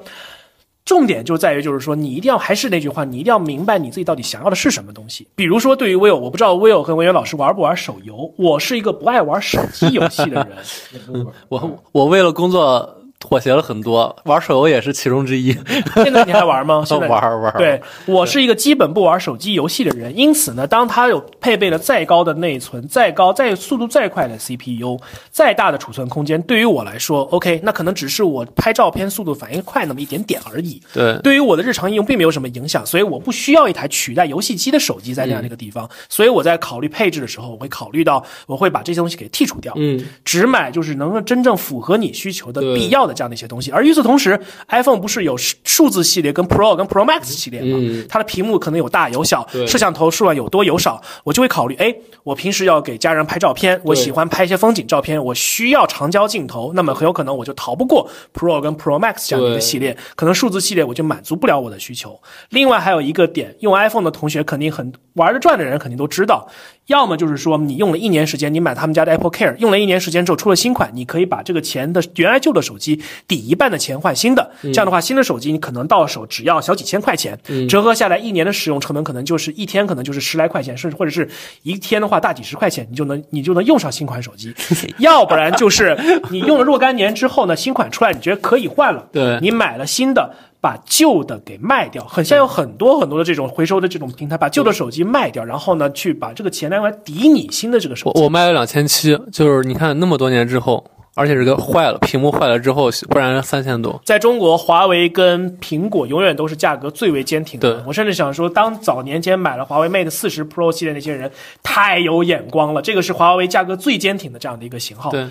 [0.86, 5.28] 重点就在于就是说，你一定要还是那句话，你一定要明白你自己到底想要的是什么东西。
[5.36, 11.28] 比如说，对于 Will，我不知道 Will 和文渊老师玩不玩手游，我是一个不爱玩手机游戏的人。
[11.50, 15.52] 我我为了工作妥协了很多，玩手游也是其中之一。
[15.96, 16.84] 现在你还玩吗？
[16.86, 24.98] 现在 玩玩对我是一个基本不玩手机游戏的人，因此呢，当它有配备了再高的内存、再高、再速度再快的 CPU、
[25.30, 30.82] 再大的储存空间，对于我来说，OK，那可能只是我拍照片速度反应快那么一点点而已。
[30.94, 35.88] 对对于我的日常应用并没有什么影响，所以我不需要一台取代游戏机的手机在那样的一个地方。
[36.08, 43.72] 所以我在考虑配置的时候，我会考虑到我会把这些东西给剔除掉，嗯，只买就是能够真正符合你需求的必要的这样的一些东西。
[43.72, 47.78] 而与此同时，iPhone 不是有数数字系列跟 Pro 跟 Pro Max 系列吗？
[47.80, 62.20] 嗯它的屏幕可能有大有小，摄像头数量有多有少，我就会考虑，哎，我平时要给家人拍照片，我喜欢拍一些风景照片，我需要长焦镜头，那么很有可能我就逃不过 Pro 跟 Pro Max 这样的一个系列，可能数字系列我就满足不了我的需求。
[62.50, 66.48] 另外还有一个点，用 iPhone 的同学肯定很玩得转的人肯定都知道，
[66.90, 74.50] 要么就是说你用了一年时间，你买他们家的 Apple Care，用了一年时间之后出了新款，你可以把这个钱的原来旧的手机机抵一半的钱换新的。
[74.62, 81.30] 这样的话，新的手机你可能到手只要小几千块钱，折合下来一年的使用成本可能就是一天可能就是十来块钱，甚至或者是
[81.62, 84.52] 一天的话大几十块钱，你就能你就能用上新款手机。
[84.98, 85.96] 要不然就是
[86.32, 90.34] 你用了若干年之后呢，新款出来你觉得可以换了，对你买了新的。
[90.62, 98.20] 把旧的给卖掉，很像有很多很多的这种回收的这种平台，把旧的手机卖掉，然后呢，去把这个钱来来抵你新的这个手机。
[98.20, 100.84] 我我卖了两千七，就是你看那么多年之后，
[101.16, 104.02] 而且这个坏了，屏幕坏了之后，不然三千多。
[104.06, 107.74] 在中国，华为跟苹果永远都是价格最为坚挺的。
[107.74, 111.32] 对我甚至想说，当早年间买了华为 Mate 四十 Pro 系列那些人，
[111.64, 112.82] 太有眼光了。
[112.82, 115.10] 这个是华为价格最坚挺的这样的一个型号。
[115.10, 115.26] 对，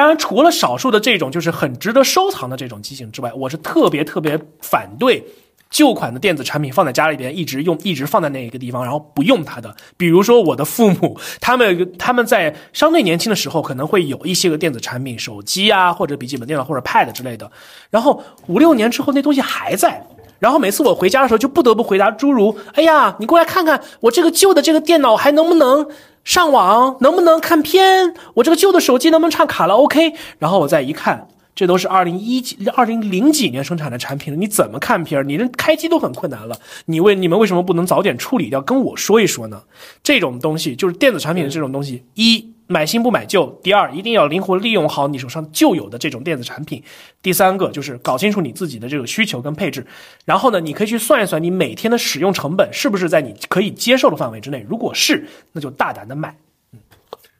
[0.00, 5.22] 当然，除了少数的这种就是很值得收藏的这种机型之外，我是特别特别反对
[5.68, 9.76] 旧款的电子产品放在家里边一直用，一直放在那一个地方，然后不用它的。
[9.98, 17.52] 比如说我的父母，他们他们在相对年轻的时候，可能会有一些个电子产品，手机啊，或者笔记本电脑或者 Pad 之类的，
[17.90, 20.02] 然后五六年之后那东西还在。
[20.38, 25.86] 然后每次我回家的时候，就不得不回答诸如：“哎呀，你过来看看我这个旧的这个电脑还能不能
[26.24, 28.14] 上网，能不能看片？
[28.34, 35.26] 我这个旧的手机能不能唱卡拉 OK？” 然后我再一看，这都是二零一几、二零零几年生产的产品，你怎么看片？
[35.26, 39.62] 你连开机都很困难了，你为你们为什么不能早点处理掉，跟我说一说呢？
[40.02, 46.80] 这种东西就是电子产品的这种东西，一买新不买旧，第二一定要灵活利用好你手上旧有的这种电子产品，
[47.20, 49.84] 第三个就是搞清楚你自己的这个需求跟配置，
[50.24, 56.36] 然后呢，你可以去算一算你每天的使用成本是不是在你可以接受的范围之内，如果是，那就大胆的买。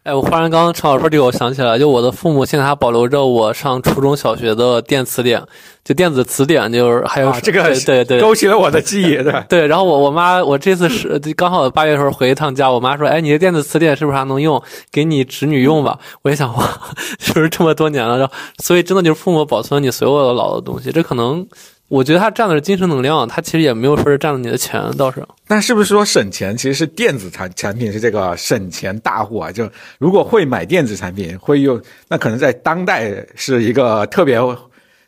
[0.03, 5.43] 哎，我忽然刚刚陈老师说这个，我想起来，就我的父母现在还保留着我上初中小学的电词典，
[5.85, 9.45] 就电子词典，就是还有、啊，这个对对对勾起了我的记忆，对？
[9.47, 14.63] 对，然后我我妈，我这次是刚好八月的时候回一趟家，我妈说，哎，你的电子词典是不是还能用？
[14.91, 15.99] 给你侄女用吧。
[16.23, 16.67] 我也想，哇，
[17.21, 21.47] 就是这么多年了，然后所以真的就是父母保存你所有的老的东西，这可能
[21.91, 25.27] 我觉得他占的是精神能量，他其实也没有说是占了你的钱，倒是。
[25.49, 29.51] 那是不是说省钱其实是电子产产品是这个省钱大户啊？
[29.51, 34.39] 就如果会买电子产品，会用，那可能在当代是一个特别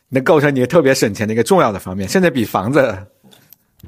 [0.08, 2.98] 能构成你特别省钱的一个重要的方面，甚至比房子。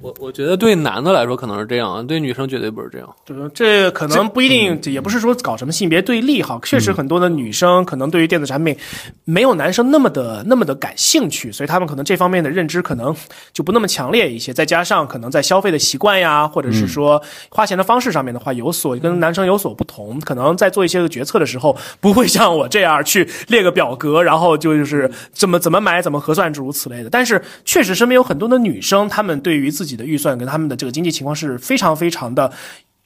[0.03, 3.09] 我我觉得对男的来说可能是这样，对女生绝对不是这样。
[3.25, 6.59] 就是这可能不一定，也不是说搞什么性别对立哈。
[6.63, 8.77] 确实，很多的女生可能对于电子产品
[9.25, 13.15] 没有男生那么的那么的感兴趣，所以他们可能这方面的认知可能
[13.53, 14.53] 就不那么强烈一些。
[14.53, 20.21] 再加上可能在消费的习惯呀，或者是说花钱的方式上面的话，有所跟男生有所不同。
[20.21, 27.09] 可能在做一些个决策的时候，不会像我这样去列个表格，然后就是怎么怎么买、怎么核算诸如此类的。
[27.09, 32.51] 但是确实身边有很多的女生，她们对于自己的预算跟他们的这个经济情况是非常非常的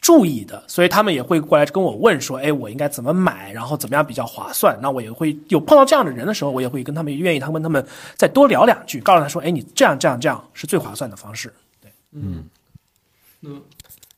[0.00, 4.78] 注意的，所以他们也会过来跟我问说，哎，我应该怎么买，然后怎么样比较划算？
[4.80, 7.84] 那我也会有碰到这样的人的时候，我也会跟他们愿意，他们他们
[8.16, 11.52] 再多聊两句，告诉他说，哎，你这样这样这样是最划算的方式。
[11.82, 12.44] 对，嗯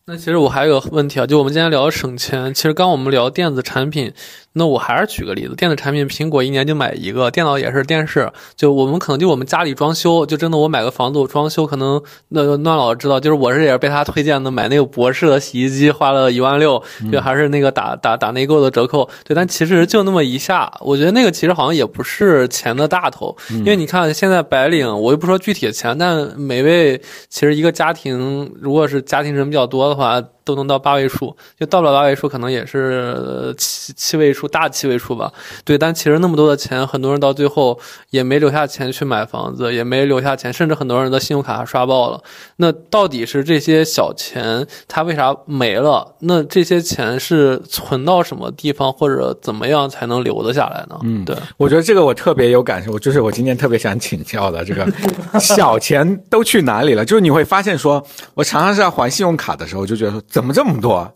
[0.07, 4.13] 那其实我还有个问题啊，就我们今天聊省钱，其实刚我们聊电子产品，
[4.53, 16.83] 那我还是举个例子，电子产品苹果一年就买一个，电脑也是，电视就我们可能就我们家里装修，就真的我买个房子我装修，可能那那老师知道，就是我是也是被他推荐的，买那个博士的洗衣机花了一万六，
[17.13, 30.21] 就还是那个打打打内购的折扣，对，但其实就那么一下，我觉得那个其实好像也不是钱的大头，因为你看现在白领，我又不说具体的钱，但每位其实一个家庭如果是家庭人比较多的话。
[30.51, 35.33] 都能到八位数，就到不了八位数，可能也是呃七七位数，大七位数吧。
[35.65, 37.79] 对，但其实那么多的钱，很多人到最后
[38.11, 42.21] 也没留下钱去买房子，也没留下钱，甚至很多人的信用卡还刷爆了。
[42.57, 46.15] 那到底是这些小钱，它为啥没了？
[46.21, 50.99] 那这些钱是存到什么地方，或者怎么样才能留得下来呢？
[51.03, 54.87] 嗯对，我觉得这个我特别有感受，就是我今天特别想请教的，这个
[55.41, 57.05] 小钱都去哪里了？
[57.05, 61.15] 就是你会发现说，我常常是要还信用卡的时候，就觉得说怎么这么多？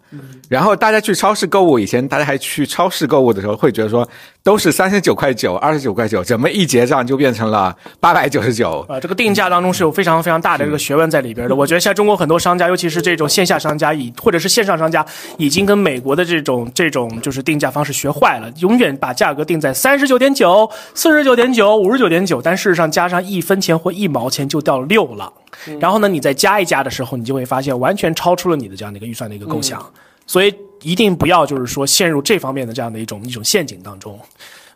[0.50, 4.06] 然后大家去超市购物，以前大家还去超市购物的时候，会觉得说
[4.44, 8.84] 都是三十九块九、二十九块九，怎么一结账就变成了八百九十九？
[8.86, 11.56] 啊，这个定价当中是有非常非常大的这个学问在里边的。
[11.56, 15.04] 我觉得现在中国很多商家，尤其是这种线下商家，以或者是线上商家，
[15.38, 25.32] 已经跟美国的这种这种就是定价方式学坏了，永远把价格定在三十九点九、四十九点九、五十九点九，但事实上加上一分钱或一毛钱就掉六了。
[25.80, 29.82] 然后呢，你再加一加的时候，你就会发现完全超出了你的这样的一个预算的一个构想。
[30.26, 34.18] 所以一定不要就是说陷入这方面的这样的一种一种陷阱当中。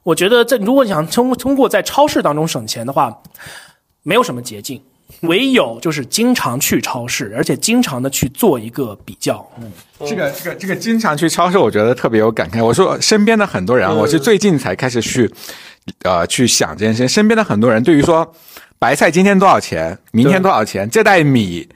[0.02, 3.14] 我觉得在如果你想通通过在超市当中省钱的话，
[4.02, 4.80] 没有什么捷径，
[5.22, 9.46] 唯有就是经常去超市，而且经常的去做一个比较。
[9.60, 9.70] 嗯
[10.06, 12.64] 这个这个这个经常去超市，我觉得特别有感慨。
[12.64, 15.30] 我说身边的很多人啊，我是最近才开始去
[16.04, 17.08] 呃去想这件事情。
[17.08, 18.32] 身边的很多人对于说
[18.78, 21.68] 白菜今天多少钱，明天多少钱，这袋米。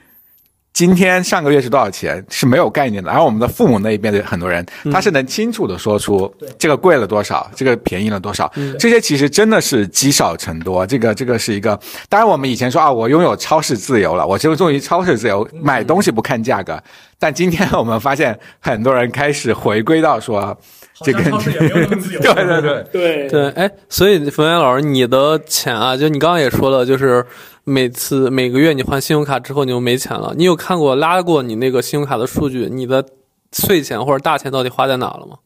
[0.73, 10.85] 今天上个月是多少钱是没有概念的，而我们的父母那一边的很多人，他是能清楚的说出这个贵了多少，这个便宜了多少，这些其实真的是积少成多。
[10.87, 16.81] 这个这个是一个，当然我们以前说啊，我拥有超市自由了，我就终于超市自由，买东西不看价格。
[17.19, 20.57] 但今天我们发现，很多人开始回归到说，
[21.05, 22.19] 这个超市也没有那么自由。
[22.33, 27.23] 对对对对对，哎，所以冯源老师，你的钱啊，就你刚刚也说了，就是
[27.63, 30.33] 每次每个月你换信用卡之后你就没钱了。
[30.35, 33.05] 你有看过拉过你那个信用卡的数据，你的
[33.51, 35.37] 碎钱或者大钱到底花在哪了吗？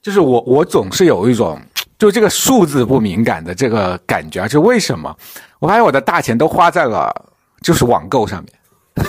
[0.00, 1.60] 就是我我总是有一种
[1.98, 5.14] 就这个数字不敏感的这个感觉，就为什么
[5.58, 7.12] 我发现我的大钱都花在了
[7.60, 8.52] 就是网购上面。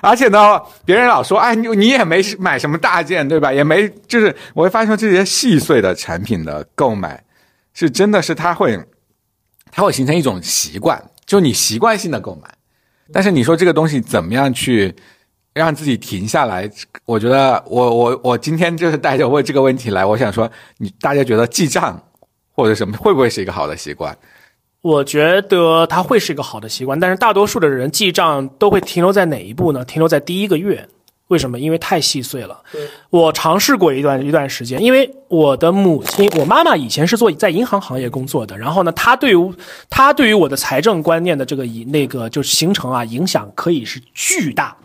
[0.00, 3.52] 而且呢，别人老说，哎，你你也没买什么大件，对吧？
[3.52, 7.22] 也没，就是我会发现说，这些细碎的产品的购买，
[7.74, 8.78] 是真的是他会，
[9.70, 12.48] 它会形成一种习惯，就你习惯性的购买。
[13.12, 14.94] 但是你说这个东西怎么样去
[15.54, 16.70] 让自己停下来？
[17.04, 22.00] 我觉得，我我我今天就是带着问这个问题来，我想说，你大家觉得记账
[22.52, 24.16] 或者什么会不会是一个好的习惯？
[24.80, 29.84] 我觉得它会是一个好的习惯，但是大多数的人记账都会停留在哪一步呢？
[29.84, 30.88] 停留在第一个月。
[31.28, 31.58] 为什么？
[31.58, 32.60] 因为太细碎了。
[33.10, 39.54] 我尝试过一段一段时间，因为我的母亲，我妈妈以前是做在银行行业工作的，然后呢，她对于
[39.88, 44.76] 她对于我的财政观念的这个以那个就是形成啊，影响可以是巨大，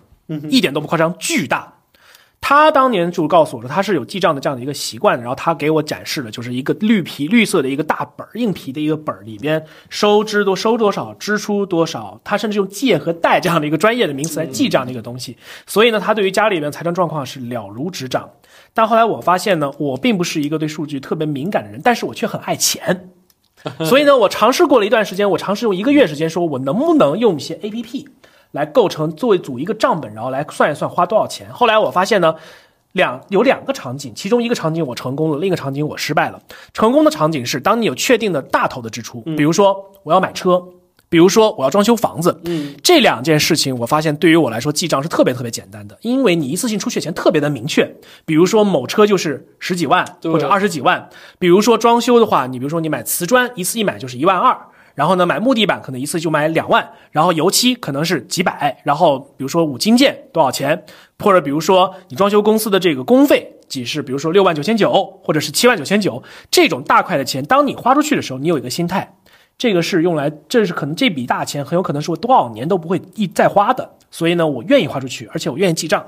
[0.50, 1.74] 一点都不夸张，巨大。
[2.46, 15.38] 他当年就告诉我说，他是有记账的这样的一个习惯，然后他给我展示的就是一个绿皮绿色的一个大本儿硬皮的一个本儿里边收支多收多少，支出多少，他甚至用借和贷这样的一个专业的名词来记这样的一个东西。
[15.66, 18.30] 所以呢，他对于家里面财政状况是了如指掌。
[18.74, 23.10] 但后来我发现呢，我并不是一个对数据特别敏感的人，但是我却很爱钱。
[23.86, 28.10] 所以呢，我尝试过了一段时间，我尝试用一个月时间，说我能不能用一些 A P P。
[28.54, 31.52] 来构成作为组一个账本，然后来算一算花多少钱。
[31.52, 32.36] 后来我发现呢，
[32.94, 36.40] 两有两个场景，其中一个场景我成功了，另一个场景我失败了。
[36.72, 40.64] 成功的场景是当你有确定的大头的支出，比如说我要买车，
[41.10, 47.92] 比如说我要装修房子，嗯，这两件事情我发现对于我来说记账是特别特别简单的，因为你一次性出血钱特别的明确。
[48.24, 54.56] 比如说某车就是十几万或者二十几万，比如说装修的话，你比如说你买瓷砖，一次一买就是一万二。
[54.96, 60.86] 然后呢，买木地板可能一次就买两万，然后油漆可能是几百，然后比如说五金件多少钱，
[61.20, 69.16] 或者比如说你装修公司的这个工费，几是比如说六万九千九，或者是七万九千九，这种大块的钱，当你花出去的时候，你有一个心态，
[69.58, 76.06] 这个是用来，这是可能这笔大钱很有可能是我多少年都不会一再花的，所以呢，我愿意花出去，而且我愿意记账，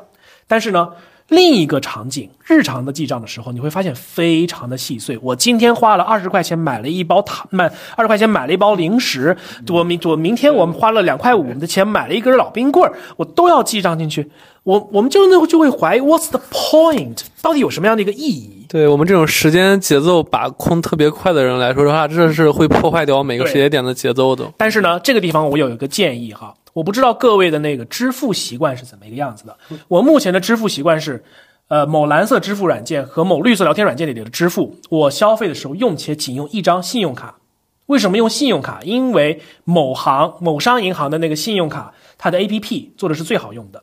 [0.47, 0.89] 但是呢。
[1.29, 5.17] 另一个场景，日常的记账的时候，你会发现非常的细碎。
[5.23, 9.35] 我今天花了二十块钱买了一包糖，买二十块钱买了一包零食。
[9.69, 14.29] 我明我明天我们花了两块五的钱买了一根老冰棍儿，我都要记账进去。
[14.61, 17.21] 我我们就那就会怀疑，What's the point？
[17.41, 18.65] 到底有什么样的一个意义？
[18.69, 24.51] 对我们这种时间节奏把控特别快的人来说的话，这是会破坏掉每个时间点的节奏的。
[24.57, 26.53] 但是呢，这个地方我有一个建议哈。
[26.75, 29.57] 我不知道各位的那个支付习惯是怎么一个样子的。
[29.87, 31.23] 我目前的支付习惯是，
[31.69, 34.75] 呃，某蓝色支付软件和某绿色聊天软件里的支付。
[34.89, 37.37] 我消费的时候用且仅用一张信用卡。
[37.85, 38.81] 为什么用信用卡？
[38.83, 43.81] 因为某行某商银行的那个信用卡，它的 APP 做的是最好用的。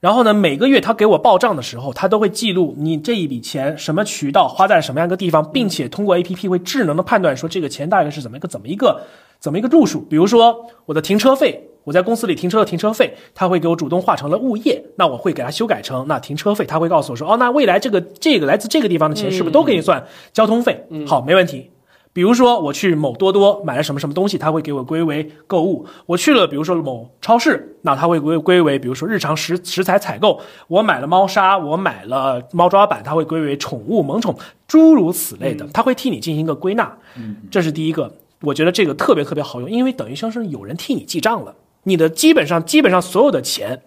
[0.00, 9.02] 然后呢，每个月他给我报账的时候，他都会记录你这一笔钱什么渠道花在什么样一个地方，并且通过 APP 会智能的判断说这个钱大概是怎么一个怎么一个
[9.38, 10.00] 怎么一个路数。
[10.00, 11.70] 比如说我的停车费。
[11.84, 20.84] 我在公司里停车的停车费，他会给我主动划成了物业，那我会给他修改成那停车费，他会告诉我说，哦，那未来这个这个来自这个地方的钱是不是都可以算交通费？
[20.90, 21.70] 嗯好，没问题。
[22.14, 25.84] 比如说我去某多多买了什么什么东西，他会给我归为购物。
[26.06, 30.40] 我去了，比如说某超市，那他会归归为比如说日常食食材采购。
[30.68, 34.32] 我买了猫砂，我买了猫抓板，他会归为宠物萌宠，
[34.68, 36.96] 诸如此类的，他会替你进行一个归纳。
[37.16, 41.52] 嗯，这是第一个，我觉得这个特别特别好用，因为等于像是有人替你记账了。
[41.84, 43.80] 你的基本上基本上所有的钱，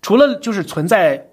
[0.00, 1.26] 除了就是存在，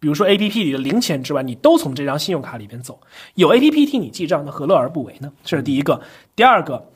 [0.00, 2.98] 比如说 A P P 里的零钱之外，你都从这张信用卡里边走。
[3.34, 5.30] 有 A P P 替你记账，那何乐而不为呢？
[5.44, 6.00] 这是第一个。
[6.34, 6.88] 第二个，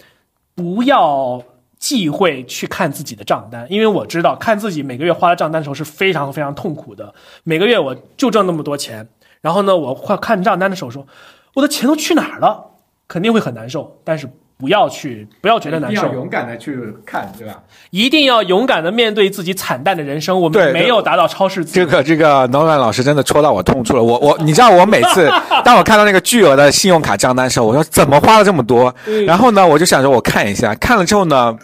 [0.55, 1.43] 不要
[1.79, 7.13] 忌讳去看自己的账单，因为我知道看自己每个月花的账单的时候是非常非常痛苦的。
[7.43, 9.09] 每个月我就挣那么多钱，
[9.41, 11.07] 然后呢，我快看账单的时候说，
[11.55, 12.67] 我的钱都去哪儿了？
[13.09, 14.01] 肯定会很难受。
[14.05, 14.31] 但是
[14.63, 17.59] 不要去，不要觉得难受，勇敢的去看，对吧？
[17.91, 20.41] 一定要勇敢的面对自己惨淡的人生。
[20.41, 21.65] 我们没有达到超市。
[21.65, 24.03] 这个这个 Nolan 老师真的戳到我痛处了。
[24.05, 25.29] 我我 你知道我每次
[25.65, 28.95] 当我看到那个巨额的信用卡账单的时候，我说怎么花了这么多？
[29.27, 31.59] 然后呢，我就想着我看一下，看了之后呢。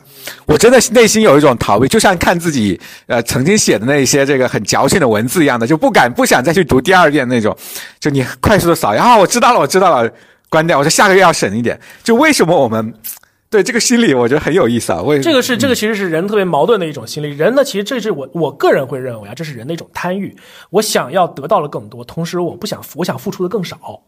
[0.45, 7.57] 我真的内心有一种逃避，就像看自己呃曾经写的那些这个很矫情的文字一样的，就不敢不想再去读第二遍那种。
[7.99, 10.11] 就你快速的扫一下，啊，我知道了，我知道了，
[10.49, 10.79] 关掉。
[10.79, 11.79] 我说下个月要省一点。
[12.03, 12.95] 就为什么我们
[13.51, 15.03] 对这个心理，我觉得很有意思啊。
[15.03, 17.29] 为这个是这个其实是人特别矛盾的一种心理。
[17.29, 20.37] 人呢，其实这是我我个人会认为啊，这是人的一种贪欲。
[20.71, 24.03] 我想要得到了更多，同时我不想我想付出的更少。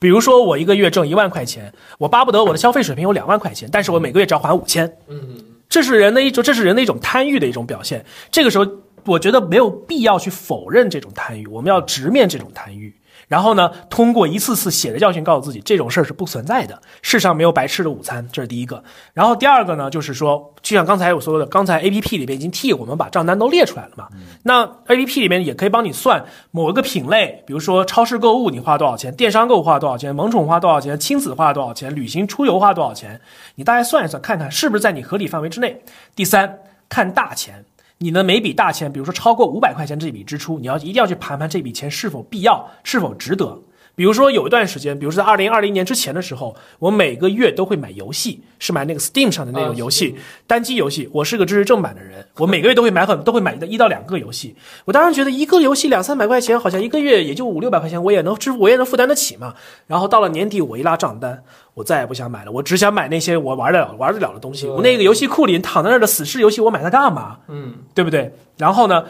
[0.00, 4.92] 比如说，我一个月挣一万块钱，我巴不得我的消费水平有两万块钱，但是我每个月只要还五千。
[5.08, 5.20] 嗯，
[5.66, 8.04] 这是人的一种，这是人的一种贪欲的一种表现。
[8.30, 8.66] 这个时候，
[9.06, 12.92] 我觉得没有必要去否认这种贪欲，我们要直面这种贪欲。
[13.28, 18.82] 然后呢，通过一次次血的教训，告诉自己这种事儿是不存在的，世上没有白吃的午餐，这是第一个。
[19.12, 24.08] 然后第二个呢，就是说，就像刚才我说的，刚才 A P P 里边已经替我们把账单都列出来了嘛。
[24.42, 33.20] 那 A P P 里面也可以帮你算某一个品类，比如说超市购物你花多少钱，电商购物花多少钱，萌宠花多少钱，亲子花多少钱，旅行出游花多少钱，
[33.54, 35.82] 你大概算一算，看看是不是在你合理范围之内。
[36.14, 36.58] 第三，
[36.88, 37.64] 看大钱。
[37.98, 43.58] 你的每笔大钱，比如说超过五百块钱这笔支出，你要一定要去盘盘这笔钱是否必要，是否值得。
[43.96, 50.16] 比如说有一段时间，比如说在二零二零年之前的时候，我每个月都会买游戏，是买那个 Steam 上的那种游戏，
[50.46, 51.08] 单机游戏。
[51.12, 54.54] 我是个支持正版的人，我每个月都会买很都会买一到两个游戏。
[54.84, 59.54] 我当然觉得一个游戏两三百块钱，好像一个月也就五六百块钱，我也能支付，我也能负担得起嘛。
[59.86, 61.42] 然后到了年底，我一拉账单，
[61.74, 64.66] 我再也不想买了，我只想买那些我玩得了、玩得了的东西。
[64.66, 67.38] 我那个游戏库里躺在那儿的死尸游戏，我买它干嘛？
[67.48, 68.32] 嗯，对不对？
[68.56, 69.04] 然后呢，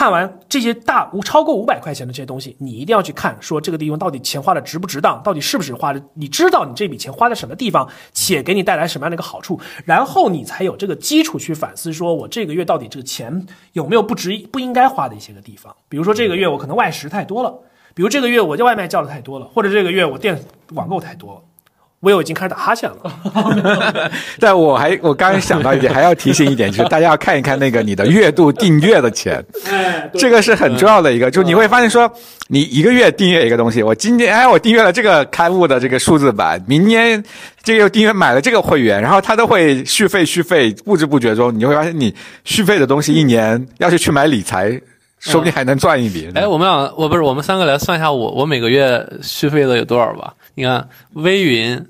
[0.00, 17.54] 看完这些大无超过五百块钱的这些东西，你一定要去看，说这个地方到底钱花的值不值当，到底是不是花的，你知道你这笔钱花在什么地方，且给你带来什么样的一个好处，然后你才有这个基础去反思，说我这个月到底这个钱有没有不值不应该花的一些个地方，比如说这个月我可能外食太多了，
[17.92, 20.42] 比如这个月我叫外卖叫的太多了，或者这个月我电
[20.72, 21.42] 网购太多了。
[22.00, 24.10] 我有已经开始打哈欠了。
[24.40, 29.44] 但我还我刚刚想到一点，还要提醒一点，就是大家要看一看那个你的月度订阅的钱，
[30.16, 31.30] 这个是很重要的一个。
[31.30, 32.10] 就你会发现说，
[32.48, 37.22] 你一个月订阅一个东西，我今天哎我订阅了这个刊物的这个数字版，明年
[37.62, 44.70] 这个又订阅买了这个会员，然后它都会续费续费，不知不觉中你会发现你续费的东西一年要是去买理财，
[45.18, 46.30] 说不定还能赚一笔。
[46.34, 50.32] 哎，我们俩我不是我们三个来算一下我我每个月续费的有多少吧？
[50.54, 51.86] 你看微云、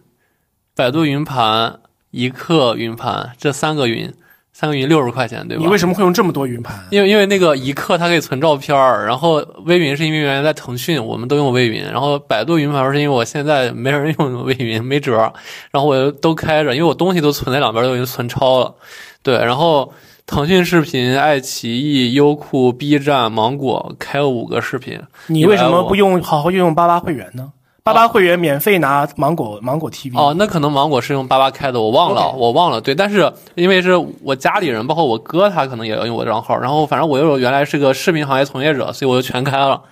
[0.80, 1.78] 百度云盘、
[2.10, 4.10] 一克云盘这三个云，
[4.50, 5.62] 三个云六十块钱，对吧？
[5.62, 6.74] 你为什么会用这么多云盘？
[6.88, 15.30] 因为因为那个一克它可以存照片儿，然后微云是因为原来在腾讯，我们都用微云，然后百度云盘是因为我现在没人用微云，没辙，
[15.70, 18.74] 然后我都开着，因为我东西都存在两边都已经存超了，
[19.22, 19.92] 对，然后
[20.24, 27.52] 腾讯视频、爱奇艺、优酷、B 站、芒果开了五个视频，你为什么不用好好运用八八会员呢？
[27.82, 32.80] 八八会员免费拿芒果芒果 TV 哦，那可能芒果是用八八开的，我忘了我忘了。
[32.80, 36.56] 对，但是因为是我家里人，包括我哥，他可能也要用我账号。
[36.58, 39.82] 然后反正我又原来是个视频行业从业者，所以我就全开了。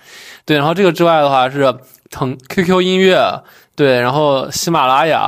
[0.45, 1.73] 对，然后这个之外的话是
[2.11, 3.19] 腾 QQ 音乐，
[3.75, 5.19] 对，然后喜马拉雅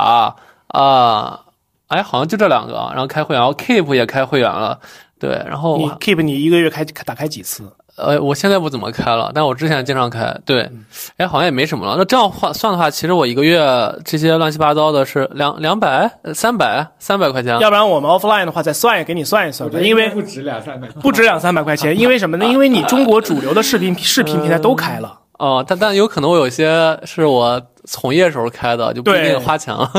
[0.68, 1.40] 啊、
[1.88, 2.90] 哎，好像就这两个。
[2.92, 4.78] 然后开会员，然后 Keep 也开会员了。
[5.18, 7.72] 对，然后你 Keep 你一个月开打开几次？
[7.96, 10.34] 呃，我现在不怎么开了，但我之前经常开。
[10.46, 10.84] 对，嗯
[11.18, 11.94] 哎，好像也没什么了。
[11.98, 13.60] 那这样话算的话，其实我一个月
[14.04, 17.58] 这些乱七八糟的是两两百、呃三百、三百块钱。
[17.60, 20.88] 要不然我们 offline 的话再算一给你算一算吧，因为不止两三百。
[21.02, 22.46] 不止两三百块钱，因为什么呢？
[22.46, 25.18] 因为你中国主流的视频视频平台都开了。
[25.38, 29.90] 哦，但但有可能我有些是我从业时候开的，就不一对定花钱了。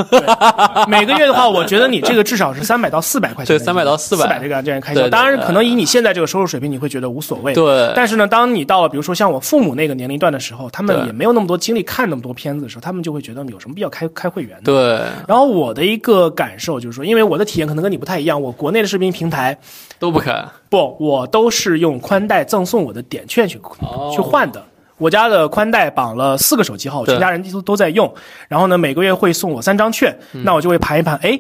[0.88, 5.10] 每个月的话，我觉得你这个至少是三百到四百块钱，对三百到400四百这个这样开销。
[5.10, 7.54] 当然，可能以你现在这个收入水平，你会觉得无所谓。
[7.54, 14.64] 对，但是呢，当你到了比如说像我父母那个年龄段的时候，他们也没有那么多精力看那么多片子的时候，他们就会觉得有什么必要开开会员呢？
[14.64, 19.58] 对，然后我的一个感受就是说，因为我的体验可能跟你不太一样，我国内的视频平台
[20.00, 20.42] 都不开。
[20.70, 24.64] 不，我都是用宽带赠送我的点券去、哦去换的。
[25.04, 28.12] 我家的宽带绑了四个手机号，全家人都都在用。
[28.48, 31.40] 然后呢，每个月会送我三张券，嗯那我就会盘一盘，哎。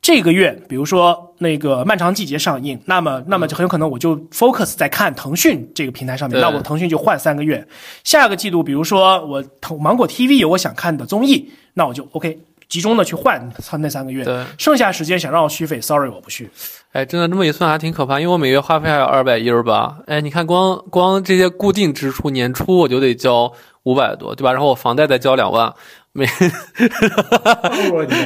[0.00, 7.64] 这个月，比如说那个《漫长季节》上映，那么那么就很有可能我就 focus 在看腾讯这个平台上面，对那我腾讯就换三个月。
[8.02, 12.36] 下个季度，比如说我腾芒果 TV 有我想看的综艺，那我就 OK
[12.68, 14.24] 集中的去换它那三个月。
[14.58, 16.50] 剩下时间想让我续费，sorry 我不续。
[16.92, 19.96] 哎，真的这么一算还挺可怕，因为我每月花费还有二百一十八。
[20.06, 23.50] 哎，你看光光这些固定支出，年初我就得交
[23.84, 24.52] 五百多，对吧？
[24.52, 25.72] 然后我房贷再交两万，
[26.12, 26.26] 没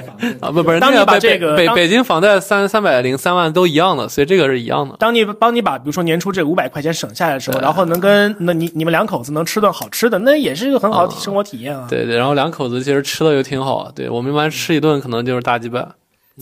[0.41, 4.97] 啊，不不是，当你那北把这个当北北京房贷三三百零三万都一样的，所以这个是一样的。
[4.99, 11.87] 当你帮你把比如说年初这五百块钱省下来的时候，然后能跟那你你们两口子能吃顿好吃的，那也是一个很好的生活体验啊。
[11.89, 15.87] 对对，然后两口子其实吃的又挺好，对我们一般吃一顿可能就是大几百。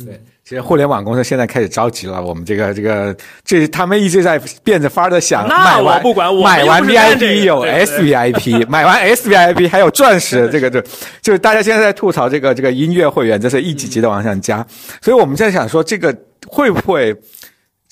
[0.04, 10.82] 对，其实互联网公司现在开始着急了，我们这个这个，这他们一直在变着法儿的想，那买完我不管我 买完 VIP 有 SVIP，买完 SVIP 还有钻石，这个就
[11.22, 14.64] 就是大家现在在吐槽这个这个音乐会员，这是一级级的往上加，
[15.00, 16.14] 所以我们在想说，这个
[16.46, 17.16] 会不会？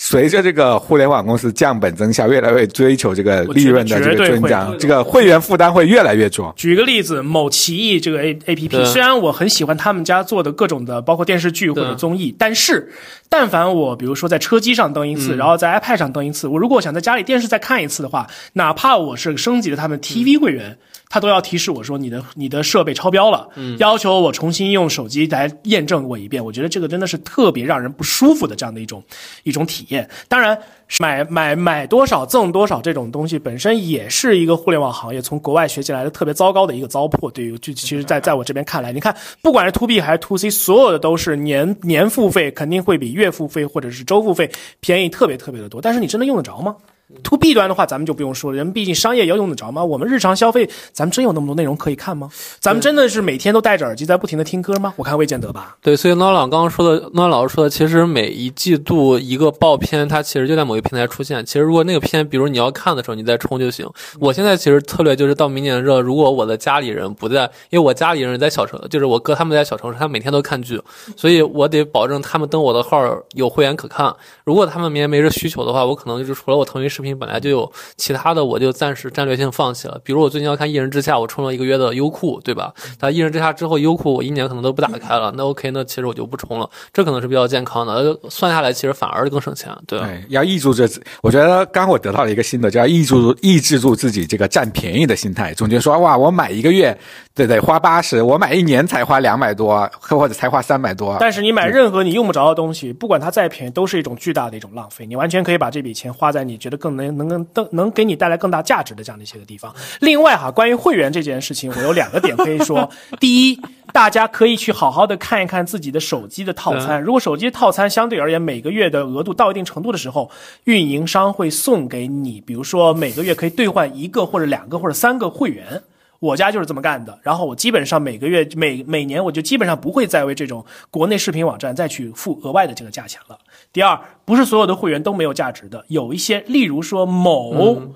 [0.05, 6.53] 随着这个互联网公司降本增效，越来越追求这个利润的这个增长，这个会员负担会越来越重。
[6.57, 12.91] 举个例子，某奇艺这个 A A P P，虽然我很喜欢他们家做的各种的，包括电视剧或者综艺，但是
[13.29, 20.77] 但凡我比如说在车机上登一次，然后在 iPad 上登一次，我如果想在家里电视再看一次的话，哪怕我是升级了他们 TV 会员。
[21.13, 23.47] 它都要提示我说你的你的设备超标了，
[23.79, 26.43] 要求我重新用手机来验证过一遍。
[26.43, 29.05] 我觉得这个真的是特别让人不舒服的这样的一种
[29.43, 30.09] 一种体验。
[30.27, 30.59] 当然，
[31.01, 37.31] 买买买多少赠多少这种东西本身也是一个互联网行业从国外学起来的特别糟糕的一个糟粕。
[37.31, 44.51] 对于就其实在在我这边看来，你看不管是 to B 还是 to C，所有的都是年年付费肯定会比月付费或者是周付费
[44.81, 45.79] 便宜特别特别的多。
[45.79, 46.75] 但是你真的用得着吗
[47.23, 49.85] ？to B 端的话，咱们就不用说了，人毕竟商业也要用得着吗？
[49.85, 52.31] 我们日常消费，咱们真有那么多内容可以看吗？
[52.61, 54.93] 咱们真的是每天都戴着耳机在不停的听歌吗？
[54.97, 55.77] 我看未见得吧。
[55.81, 61.45] 对，所以诺老刚刚说的，诺老师说的，其实每一季度一个爆片，它其实就在某一个平台出现。
[61.45, 63.89] 其实如果那个片，比如你要看的时候，你再冲就行。
[64.19, 70.81] 我现在其实策略就是到明年热，如果我的家里人不在，因为我家里人在小城，就是我哥他们在小城市，他每天都看剧，
[71.17, 73.03] 所以我得保证他们登我的号
[73.35, 74.15] 有会员可看。
[74.45, 80.01] 如果他们明年没这需求的话，我可能就是除了我腾讯视频本来就有，其他的我就暂时战略性放弃了。
[80.05, 82.73] 比如我最近要看《一人之下》，我充了一个月的优酷，对吧？
[82.99, 88.17] 但《一人之下》之后，优酷我一年可能都不打开了，那 OK，那其实我就不充了，这可能是比较健康的。
[88.31, 90.89] 算下来，其实反而更省钱，对要抑制住这，
[91.23, 96.97] 我觉得刚刚我得到了一个新的，就要抑制住抑制住自己这个占便宜的心态，总觉得说哇，我买一个月
[97.35, 101.17] 得得花八十，我买一年才花两百多，或者才花三百多。
[101.19, 105.07] 但是你买任何你用不着的东西，不管它再便宜，都是一种巨大的一种浪费。
[105.07, 109.75] 你完全可以把这笔钱花在你觉得更能能能能能给你带来更大价值的这样的一些个地方。
[110.01, 112.91] 另外哈，关于会员这件事情，我有两个点可以说。
[113.19, 113.59] 第一，
[113.95, 117.01] 大家可以去好好的看一看自己的手机的套餐。
[117.01, 120.31] 如果手机套餐相对而言每个月的额度到一定程度的时候，
[120.65, 125.83] 运营商会送给你，比如说每个月可以兑换一个或者两个或者三个会员。
[126.23, 133.37] 我家就是这么干的，然后我基本上每个月每每年我就基本上不会再为这种国内视频网站再去付额外的这个价钱了。
[133.73, 137.93] 第二，不是所有的会员都没有价值的，有一些，例如说某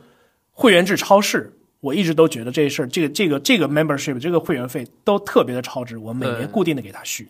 [0.51, 7.29] 会员制超市，我一直都觉得这事儿，这个这个这个 membership 这个会员费都特别的超值，我每年固定的给他续。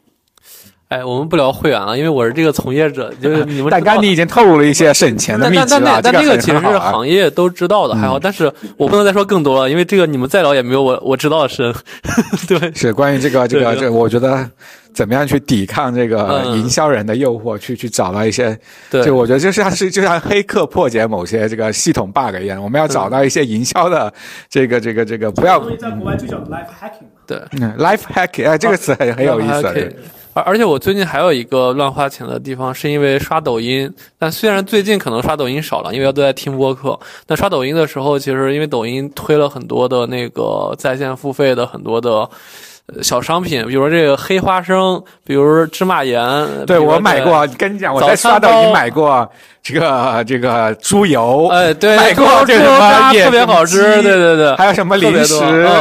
[0.88, 6.78] 哎，我们不聊会员了，因为我是这个从业者，就是你们但刚你已经透露了一些省钱的但秘籍了，但但那但这个很那个其实是。
[6.78, 11.74] 行业都知道的，还好，但是我不能再说更多了，因为这个你们再聊也没有我我知道的深，
[12.46, 12.72] 对。
[12.72, 14.48] 是关于这个这个这个，我觉得
[14.96, 18.58] 怎么样去抵抗这个嗯营销人的诱惑，去去找到一些，
[18.90, 24.10] 对就我觉得就像是就像黑客破解某些这个系统 bug 一样，我们要找到一些营销的
[24.48, 27.20] 这个这个这个，不要所以在国外就叫 life hacking 嘛。
[27.26, 29.62] 对，嗯 life hacking 哎，这个词很很有意思。
[29.74, 29.94] 对
[30.32, 33.92] 而而且我最近还有一个乱花钱的地方，是因为刷抖音。
[34.18, 36.98] 但虽然最近可能刷抖音少了，因为都在听播客。
[37.26, 42.26] 但刷抖音的时候，其实因为抖音推了很多的那个在线付费的很多的。
[42.94, 46.20] 呃小商品，比如这个黑花生，比如芝麻盐。
[46.66, 49.28] 对我买过，跟你讲，我在刷抖音买过
[49.66, 54.54] 这个这个猪油，哎，对，买过猪这什么野渣特别好吃，对对对。
[54.54, 55.34] 还有什么零食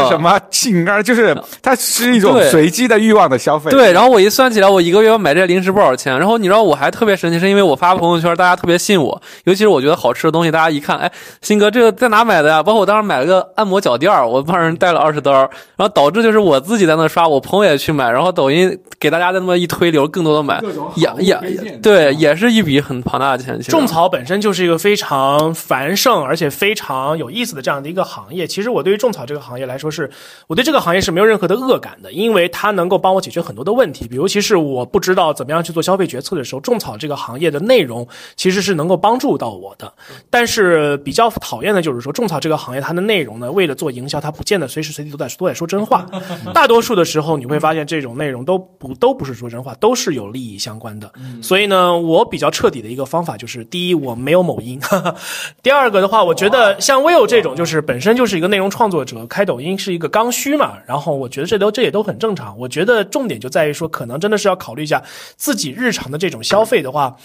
[0.09, 3.69] 什么饼干儿，就是它是一种随机的欲望的消费。
[3.69, 6.17] 对，然后我一算起来，我一个月要买这些零食不少钱。
[6.17, 11.11] 然后你知道我还特别神奇，是因为我发朋友圈，大家特别信我，尤其是我觉得好吃的东西，大家一看，哎，
[11.41, 12.63] 鑫哥这个在哪买的呀？
[12.63, 20.59] 包括我当时买了个按摩脚垫儿，我帮人带了二十刀，然后导致就是我自己在那刷，我朋友也去买，然后抖音给大家在那么一推流，更多的买
[20.95, 21.37] 也也
[21.83, 23.59] 对，也是一笔很庞大的钱。
[23.61, 28.47] 其实种草本身就是一个非常繁盛而且非常有意思的这样的一个行业。
[28.47, 30.09] 其实我对于种草这个行业来说是，
[30.47, 34.07] 我对这个行业是没有任何的恶感的，因为它能够帮我解决很多的问题。
[34.07, 38.07] 比尤其是我不知道怎么样去做消费决策的时候，种草这个行业的内容
[38.37, 39.91] 其实是能够帮助到我的。
[40.29, 46.05] 但是比较讨厌的就是说，种草这个行业它的内容呢，为了做营销，它不见得随时随地都在都在说真话。
[46.55, 51.11] 大多数数的时候，你会发现这种内容都不都不是说真话，都是有利益相关的。
[51.41, 54.79] 所以呢，我比较彻底的一个方法就是：第一，我没有某音；
[55.61, 60.77] 第二个的话，我觉得像 Will 这种，就是本身就是一个内容创作者，开抖音是一个刚需嘛。
[60.85, 62.57] 然后我觉得这都这也都很正常。
[62.57, 65.01] 我觉得重点就在于说，可能真的是要考虑一下
[65.35, 67.15] 自己日常的这种消费的话。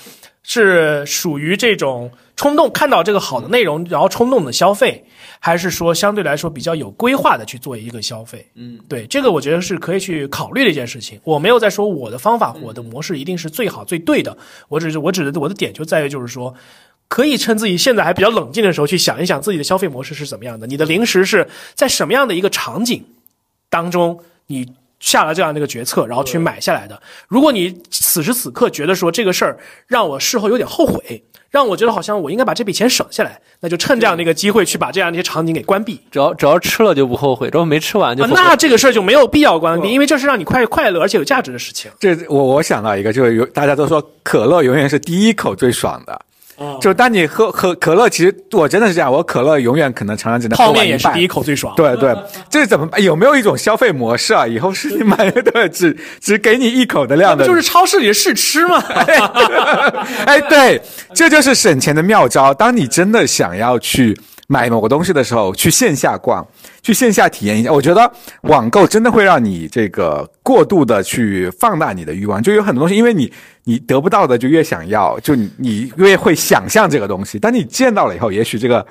[0.43, 5.05] 是属于这种冲动，看到这个好的内容，然后冲动的消费，
[5.39, 8.47] 还是说相对来说比较有规划的去做一个消费？
[8.55, 11.21] 嗯，对，这个我觉得是可以去考虑的一件事情。
[11.25, 14.37] 我没有在说我的方法，我的模式一定是最好最对的，
[14.69, 16.55] 我只是我指的我的点就在于就是说，
[17.09, 23.05] 可以趁自己现在还比较冷静的时候去想一想自己的消费模式是怎么样的，你的零食是在什么样的一个场景
[23.69, 24.67] 当中你。
[25.01, 27.01] 下了这样的一个决策，然后去买下来的。
[27.27, 36.01] 如果你此时此刻觉得说这个事儿让我事后有点后悔，让我觉得好像我应该把这笔钱省下来，那就趁这样的一个机会去把这样的一些场景给关闭。
[36.11, 38.25] 只要只要吃了就不后悔，只要没吃完就。
[38.27, 41.91] 那这个事儿就没有必要关闭，因为这是让你快快乐而且有价值的事情。
[41.99, 46.21] 这我我想到一个，就是有大家都说可乐永远是第一口最爽的。
[46.81, 51.75] 就当你喝喝可乐，其实我真的是这样，我可乐永远可能常常只能泡面也是第一口最爽。
[51.75, 52.15] 对对，
[52.49, 54.47] 这是怎么有没有一种消费模式啊？
[54.47, 58.79] 以后是你买的 只只给你一口的量的，就是超市里的试吃嘛。
[60.27, 60.81] 哎，对，
[61.15, 62.53] 这就是省钱的妙招。
[62.53, 64.19] 当你真的想要去
[64.53, 66.45] 买某个东西的时候，去线下逛。
[66.83, 68.11] 去线下体验一下，我觉得
[68.43, 73.33] 网购真的会让你这个过度的去放大你的欲望，就有很多东西，因为你
[73.63, 78.85] 你得不到的就越想要，就你越会想象这个东西，当你见到了以后，也许这个。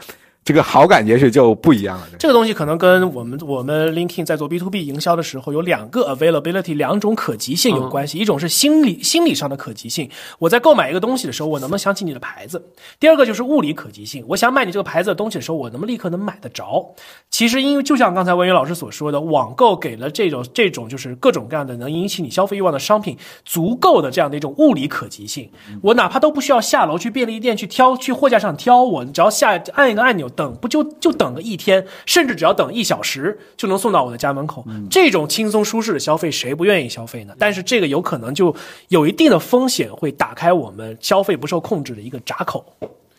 [0.45, 2.07] 这个好感也许就不一样了。
[2.17, 10.09] 这个东西可能跟我们我们 LinkedIn 在做 B to B 营销的时候有两个 availability 两种可及性有关系，一种是心理心理上的可及性，
[10.39, 12.57] 我在购买一个东西的时候，我能不能想起你的牌子；
[12.99, 16.95] 第二个就是物理可及性，我想买你这个牌子的东西的时候，我能不能立刻能买得着？
[17.29, 23.15] 其实因为就像刚才文宇老师所说的，网购给了这种这种就是各种各样的能引起你消费欲望的商品
[23.45, 25.47] 足够的这样的一种物理可及性，
[25.83, 30.27] 我哪怕都不需要下楼去便利店去挑去货架上挑，我只要下按一个按钮。
[30.29, 34.65] 等不就就等个一天，甚至只要等一小时就能送到我的家门口。
[34.89, 37.35] 这种轻松舒适的消费，谁不愿意消费呢？
[37.39, 38.55] 但是这个有可能就
[38.87, 42.65] 有一定的风险，会打开我们消费不受控制的一个闸口。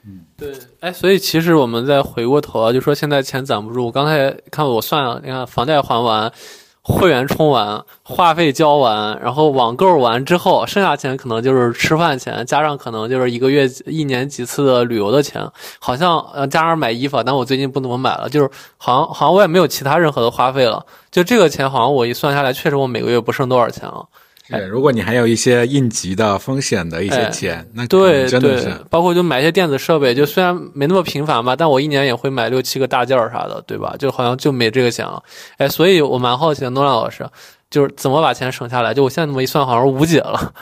[0.06, 0.52] 嗯，对。
[0.80, 3.84] 哎，所以其实我们再回过头啊，就说现在钱攒不住。
[3.84, 6.32] 我刚才看我算了，你看房贷还完。
[6.82, 15.46] 会员充完，话费交完，然后网购完之后，剩下钱可能就是吃饭钱，加上可能就是一个月、一年几次的旅游的钱，
[15.78, 24.06] 好像呃加上买衣服，但我最近不怎么买了，就是好像好像我也没有其他任何的花费了，就这个钱好像我一算下来，确实我每个月不剩多少钱了。
[24.50, 33.94] 对，如果你还有一些应急的风险的一些钱，那对真的是，包括就买一些电子设备，就虽然没那么频繁吧，但我一年也会买六七个大件儿啥的，对吧？
[33.96, 35.22] 就好像就没这个钱了。
[35.58, 37.24] 哎，所以我蛮好奇的，诺兰老师，
[37.70, 38.92] 就是怎么把钱省下来？
[38.92, 40.52] 就我现在这么一算，好像无解了。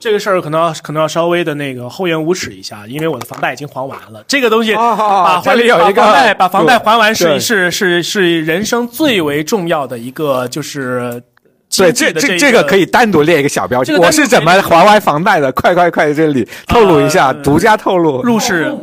[0.00, 4.24] 这个事儿可能要可能要稍微的那个厚颜无耻一下，因为我的房贷已经还完了。
[4.26, 11.22] 这个东西把这里有一个房贷，把房贷还完是是是是人生最为重要的一个就是。
[11.78, 13.94] 对，这这这个可以单独列一个小标题。
[13.96, 15.50] 我是怎么还完房贷的？
[15.52, 18.22] 快快快，这里透露一下，独家透露。
[18.22, 18.74] 入市，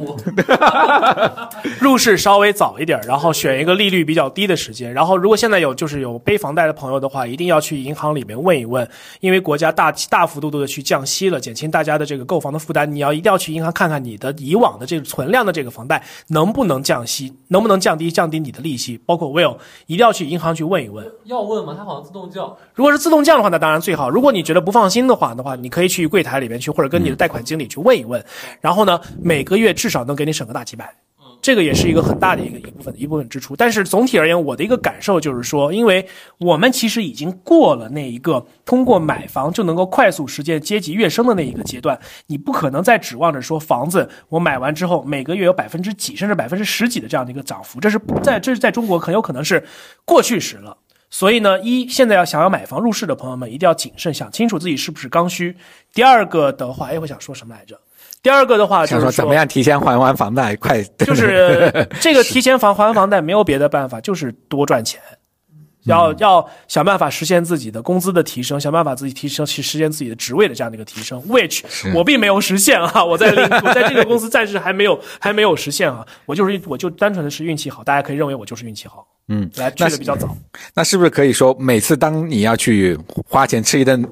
[1.79, 4.91] 入市稍微早一点，然后选一个利率比较低的时间。
[4.93, 8.87] 然后，如果现在有就是有背房贷的朋友的话，一定要去银行里面问一问，
[9.19, 12.91] 因为国家大大幅度度的去降息了，减轻大家的这个购房的负担。
[12.91, 18.99] 你要一定要去银行看看你的以往的这个存量的这个房贷能不能降息，能不能降低降低你的利息。
[19.05, 21.05] 包括 Will，一定要去银行去问一问。
[21.25, 21.75] 要问吗？
[21.77, 22.55] 它好像自动降。
[22.79, 24.09] 如果是自动降的话，那当然最好。
[24.09, 28.23] 如果你觉得不放心的话的话，你可以去柜台里面去，或者跟你的贷款经理去问一问。
[28.61, 30.89] 然后呢，每个月至少能给你省个大几百，
[31.41, 33.53] 这个也是一个很大的一个一部分一部分支出。
[33.53, 36.07] 但是总体而言，我的一个感受就是说，因为
[36.37, 49.61] 我们其实已经过了那一个通过买房就能够快速实现阶级跃升的那一个阶段，你不可能再指望着说房子我买完之后每个月有百分之几甚至百分之十几的这样的一个涨幅，这是在这是在中国很有可能是
[50.05, 50.77] 过去时了。
[51.09, 55.55] 所以呢，一现在要想要买房入市的朋友们，一定要谨慎，想清楚自己是不是刚需。
[55.93, 57.79] 第二个的话，哎，我想说什么来着？
[58.21, 65.01] 第二个的话就是说，怎么样提前还完房贷，快就是这个提前房还房贷没有别的办法，就是多赚钱。
[65.83, 71.63] 要要想办法实现自己的工资的提升，想办法自己提升去实现自己的职位的这样的一个提升，which
[71.93, 80.35] 我并没有实现啊， 我在我在这个公司暂时还没有还没有实现啊，我就是我就单纯的是运气好，大家可以认为我就是运气好，嗯，来去的比较早，
[80.73, 84.05] 那是不是可以说每次当你要去花钱吃一顿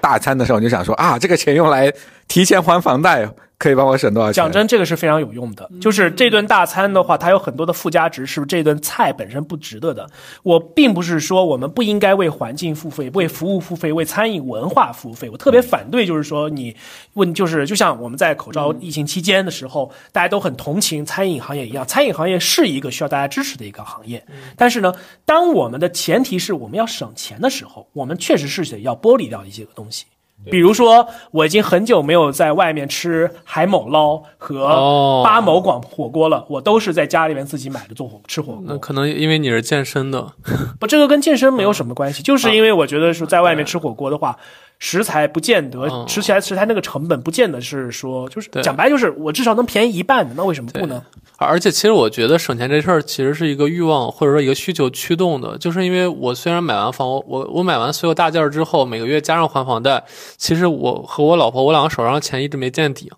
[0.00, 1.92] 大餐的时候，你就想说啊，这个钱用来
[2.28, 3.28] 提前还房贷
[3.60, 4.42] 可以帮我省多少钱？
[4.42, 5.70] 讲真，这个是非常有用的。
[5.82, 10.08] 就是这顿大餐的话，它有很多的附加值，是不是这顿菜本身不值得的？
[10.42, 15.28] 我并不是说我们不应该为环境付费、为服务付费、为餐饮文化付费。
[15.28, 16.74] 我特别反对，就是说你
[17.12, 24.24] 问，就是就像我们在口罩疫情期间的时候，大家都很同情餐饮行业一样，餐饮行业是一个需要大家支持的一个行业。
[24.56, 24.90] 但是呢，
[25.26, 30.06] 当我们的前提是我们要省钱的时候，我们确实是得要剥离掉一些个东西。
[30.46, 35.22] 比如说，我已经很久没有在外面吃海某捞和哦。
[35.24, 38.64] 八某广火锅了，我都是在家里面自己买的做火吃火锅。
[38.66, 40.32] 那可能因为你是健身的，
[40.78, 44.36] 不，这个跟健身没有什么关系，就是因为我觉得是在外面吃火锅的话，
[44.80, 51.04] 食材不见得嗯吃起来食材那个成本不见得是说，就是讲白就是我至少能便宜一半的，那为什么不呢？
[51.36, 60.02] 而且其实我觉得省钱这事儿其实是一个欲望或者说一个需求驱动的，就是因为我虽然买完房，我我我买完所有大件儿之后，每个月加上还房贷，
[60.36, 63.10] 其实我和我老婆我两个手上的钱一直没见底。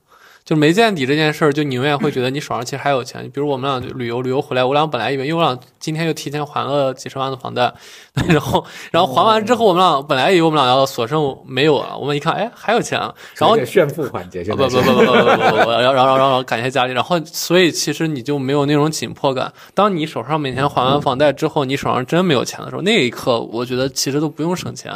[0.52, 3.22] 就没见底这件事儿，就你永远会觉得你手上其实还有钱。
[3.32, 7.72] 比如我们俩就旅游旅游回来，我俩本来以为，因为我俩今天就提前还了几十万的房贷，
[8.28, 19.50] 然后然后还完之后，我们俩本来以为我们俩要所剩没有了，我们一看，哎，还有钱啊，然后炫富环节，不不不不不不不不，然后然后然后感谢家里，然后所以其实你就没有那种紧迫感。
[19.72, 24.92] 当你手上每天还完房贷之后，你手上真没有钱的时候，那一刻我觉得其实都不用省钱，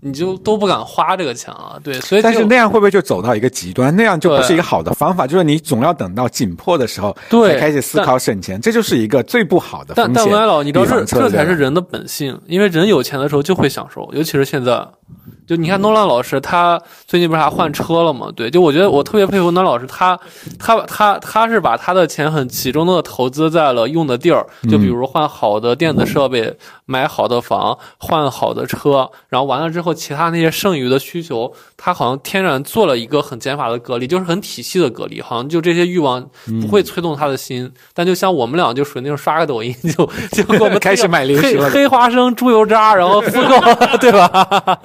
[0.00, 1.80] 你就都不敢花这个钱了。
[1.84, 3.94] 对，所以但是那样会不会就走到一个极端？
[3.94, 10.14] 那样就不是一个好的方法，就是你总要等到紧迫的时候对才开始思考省钱，这就是一个最不好的风险。
[10.14, 14.86] 但但文老，你知道这这才是人的本性，因为人有钱的时候就会享受，尤其是现在。
[15.46, 18.28] 就你看诺兰老师，他最近不是还换车了吗？
[18.34, 20.18] 对，就我觉得我特别佩服诺兰老师，他
[20.58, 26.52] 他他他是把他的钱很集中的投资在了用的地儿，就比如换好的电子设备、
[26.84, 36.20] 买好的房、换好的车，然后完了之后，其他那些剩余的需求，他好像天然做了一个很减法的隔离，就是很体系的隔离，好像就这些欲望
[36.60, 37.70] 不会催动他的心。
[37.94, 43.60] 但就像我们俩就属于那种刷个抖音就 就给我们 开始买零食了黑黑花生、猪油渣，然后复购，
[43.98, 44.78] 对吧？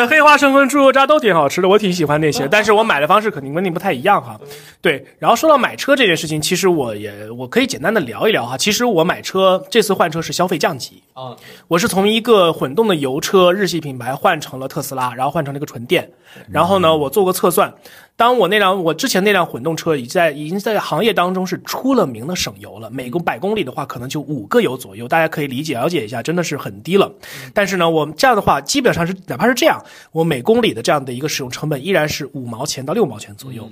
[0.00, 4.40] 呃，黑花生跟猪肉渣都挺好吃的，我挺喜欢那些，但是我买的方式肯定跟你不太一样哈。
[4.80, 8.56] 对，然后说到买车这件事情，其实我也我可以简单的聊一聊哈。
[8.56, 11.36] 其实我买车这次换车是消费降级，啊，
[11.68, 16.10] 我是从一个混动的油车日系品牌换成了特斯拉，然后换成了一个纯电。
[16.50, 17.74] 然后呢，我做过测算，
[18.20, 27.10] 当我那辆我之前那辆混动车已经在已经在行业当中是出了名的省油了，每公百公里的话可能就五个油左右，大家可以理解了解一下，真的是很低了。
[27.54, 33.66] 但是呢，我们这样的话，基本上是哪怕是这样，我每公里的这样的一个使用成本依然是五毛钱到六毛钱左右。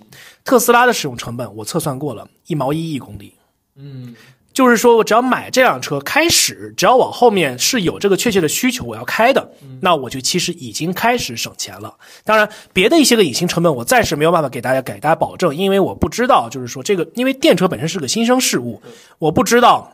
[0.45, 3.35] 特斯拉的使用成本我测算过了，一毛一一公里。
[3.77, 4.15] 嗯，
[4.59, 11.95] 就是说我只要买这辆车，开始只要往后面是有这个确切的需求我要开的，那我就其实已经开始省钱了。
[12.25, 18.83] 当然，别的一些个隐形成本我暂时没有办法给大家给大家保证，因为我不知道，就是说这个，因为电车本身是个新生事物，
[19.21, 19.93] 我不知道。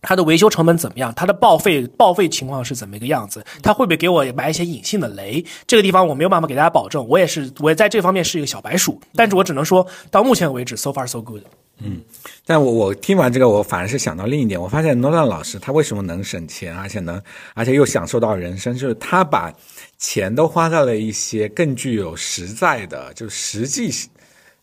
[0.00, 1.14] 它的维修成本怎么样？
[1.14, 3.44] 它的报废报废情况是怎么一个样子？
[3.62, 5.44] 它会不会给我埋一些隐性的雷？
[5.64, 7.06] 这个地方我没有办法给大家保证。
[7.06, 11.44] 我也是，我也在这方面是一个小白鼠，但是我只能说到目前为止，so far so good。
[11.84, 12.00] 嗯
[12.44, 17.22] 但我我听完这个，我反而是想到另一点，我发现诺兰老师他为什么能省钱，而且能，
[17.54, 19.52] 而且又享受到人生，就是他把
[19.96, 23.90] 钱都花在了一些更具有实在的，就实际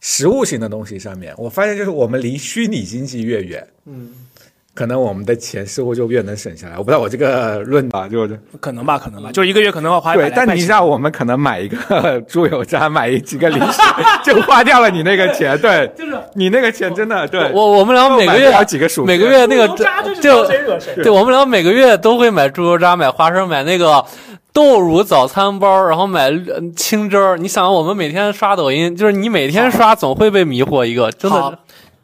[0.02, 1.34] 实物型的东西上面。
[1.38, 4.14] 我发现就是我们离虚拟经济越远，嗯，
[4.80, 6.78] 可能我们的钱似乎就越能省下来。
[6.78, 10.68] 我不知道我这个论啊，就是可能吧，可能吧，就一个月可能要花对，但你来块钱。
[10.68, 13.82] 像我们可能买一个猪油渣，买几个零食，
[14.24, 15.56] 就花掉了你那个钱。
[15.60, 17.52] 对，就是你那个钱真的对。
[17.52, 19.68] 我我们俩每个月买不了几个薯每个月那个
[20.22, 20.48] 就
[20.96, 24.02] 对，我们俩每个月都会买猪油渣、买花生、买那个
[24.54, 27.38] 豆乳早餐包，然后买呃青汁儿。
[27.38, 31.54] 你想，我们每天刷抖音，就是你每天刷总会被迷惑一个，真的好。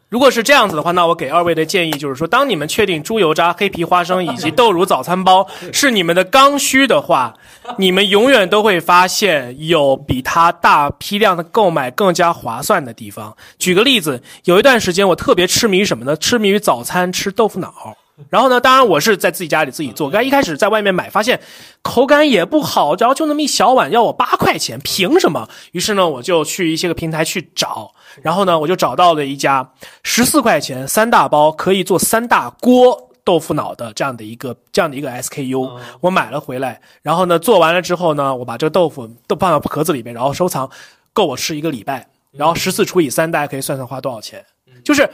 [0.08, 7.34] 如果是这样子的话，那我给二位的建议就是说，当你们确定猪油渣、黑皮花生以及豆乳早餐包是你们的刚需的话，
[7.76, 13.36] 你们永远都会发现有比它大批量的购买更加划算的地方。
[13.58, 16.16] 举个例子，有一段时间我特别痴迷于什么呢？
[16.16, 17.96] 痴迷于早餐吃豆腐脑。
[18.30, 20.08] 然后呢，当然我是在自己家里自己做。
[20.08, 21.38] 刚一开始在外面买，发现
[21.82, 25.46] 口感也不好，然后就那么一小碗要我八块钱，凭什么？
[25.72, 27.92] 于是呢，我就去一些个平台去找，
[28.22, 29.70] 然后呢，我就找到了一家
[30.02, 40.70] 十四块钱三大包可以做三大锅豆腐脑的这样的一个这样的一个 SKU，、我买了回来，然后呢，做完了之后呢，我把这个豆腐都放到盒子里面，然后收藏，
[41.12, 42.08] 够我吃一个礼拜。
[42.32, 44.42] 然后十四除以三，大家可以算算花多少钱，
[44.82, 45.06] 就是。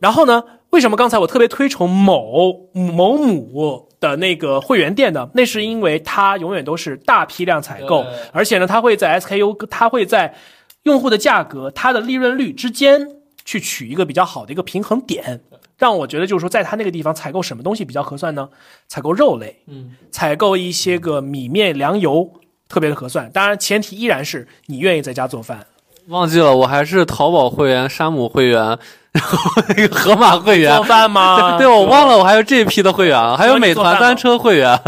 [0.00, 0.42] 然后呢？
[0.70, 5.30] 为什么刚才我特别推崇某某母的那个会员店呢？
[5.32, 10.34] 那是因为它永远都是大批量采购，而且呢，它会在 SKU，它会在
[10.82, 13.08] 用户的价格、它的利润率之间
[13.44, 15.40] 去取一个比较好的一个平衡点，
[15.78, 18.50] 让我觉得就是说，在它那个地方采购什么东西比较合算呢？
[18.86, 22.30] 采购肉类，嗯，采购一些个米面粮油，
[22.68, 23.30] 特别的合算。
[23.30, 25.64] 当然，前提依然是你愿意在家做饭。
[26.08, 28.60] 忘记了，我还是淘宝会员、山姆会员，
[29.12, 30.84] 然后那个盒马会员做。
[30.84, 31.58] 饭吗？
[31.58, 34.78] 对，我忘了，我还有这一批的会员，还有美团单车会员，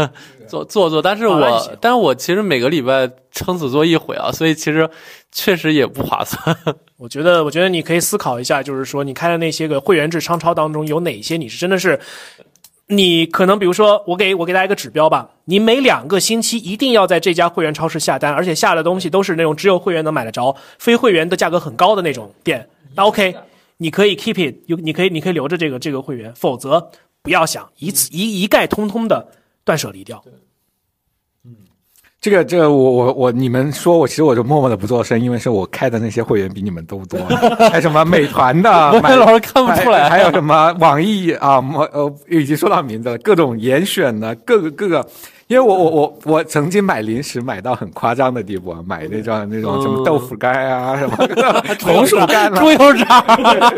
[0.47, 1.01] 做做做。
[1.01, 4.89] 但是我但是我其实每个礼拜撑死做一回啊，所以其实
[5.31, 6.55] 确实也不划算。
[6.97, 11.99] 我觉得，我觉得你可以思考一下，就是说你开的那些个会员制商超当中，有哪些你是真的是，
[12.91, 22.67] 你可能比如说，我给我给大家一个指标吧，你每两个星期一定要在这家会员超市下单，而且下的东西都是那种只有会员能买得着，非会员的价格很高的那种店。
[22.95, 23.35] 那 OK，
[23.77, 26.89] 你可以 keep it，有你可以你可以留着这个这个会员，否则
[27.21, 29.27] 不要想一次一一概通通的
[29.63, 30.23] 断舍离掉。
[32.21, 37.17] 这个这个我我我你们说我其实我就默默的不做声，因为是我开的那些会员比你们都多，
[37.69, 45.05] 还有什么美团的， 我买老是看不出来，还还有什么网易啊，我呃已经说到名字了，各种严选的，各个各个。
[45.47, 51.17] 因为我我我我曾经买零食买到很夸张的地步啊，买那种那种什么豆腐干啊，什么
[51.81, 53.19] 红薯干啊，猪油渣。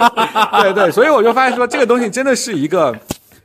[0.62, 2.94] 对对，所以我就发现说，这个东西真的是一个，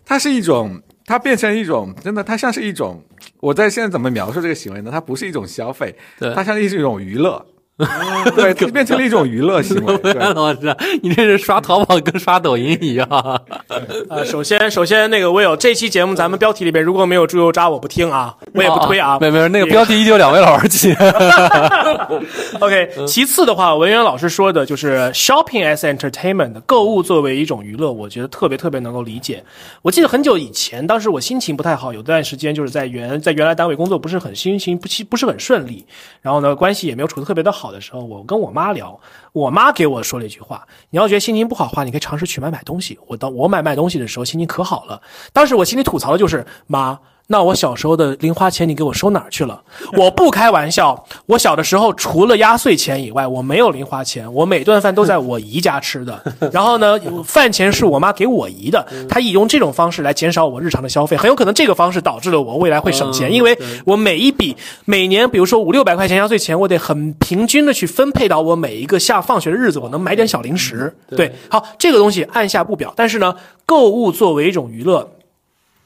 [0.05, 0.77] 它是一种，
[1.07, 3.01] 它变成一种，真的，它像是一种，
[3.39, 4.91] 我在现在怎么描述这个行为呢？
[4.91, 7.47] 它不是一种消费，对它像是一种娱乐，
[8.35, 9.97] 对，就变成了一种娱乐行为。
[9.99, 13.07] 对 老师，你这是刷淘宝跟刷抖音一样。
[14.09, 19.19] 呃，首先首先那个 Will 这期节目咱们标题里边如果没有猪油渣，我不听啊，我也不推啊。
[19.21, 20.95] 没没有，那个标题依旧两位老师起。
[22.61, 29.45] OK，其次的话，文渊老师说的就是 shopping as entertainment，购物作为一种娱乐，我觉得特别特别能够理解。
[29.83, 35.85] 我记得很久以前，当时我心情不太好，有段时间就是在原在原来单位工作不是很心情不不是很顺利，
[36.23, 38.99] 然后呢关系也没有处的特别的好好的时候，我跟我妈聊，
[39.33, 42.99] 我妈给我说了一句话：你要觉得心情不好的话，你可以尝试去买买东西。
[43.09, 45.03] 我当我买卖东西的时候，心情可好了。
[45.33, 46.99] 当时我心里吐槽的就是妈。
[47.29, 49.61] 那我小时候的零花钱你给我收哪儿去了？
[49.97, 56.23] 我不开玩笑，我小的时候除了压岁钱以外，我没有零花钱，我每顿饭都在我姨家吃的。
[56.53, 70.97] 然后呢，饭钱是我妈给我姨的，她以用这种方式来减少我日常的消费，很有可能这个方式导致了我未来会省钱，嗯因为我每一笔每年，比如说五六百块钱压岁钱，我得很平均的去分配到我每一个下放学的日子，我能买点小零食。
[71.09, 75.11] 对，好，这个东西按下不表，但是呢，购物作为一种娱乐，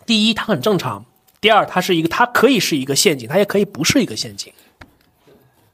[0.04, 1.04] 第一它很正常，
[1.40, 4.52] 第二它是一个，它可以是一个陷阱，它也可以不是一个陷阱。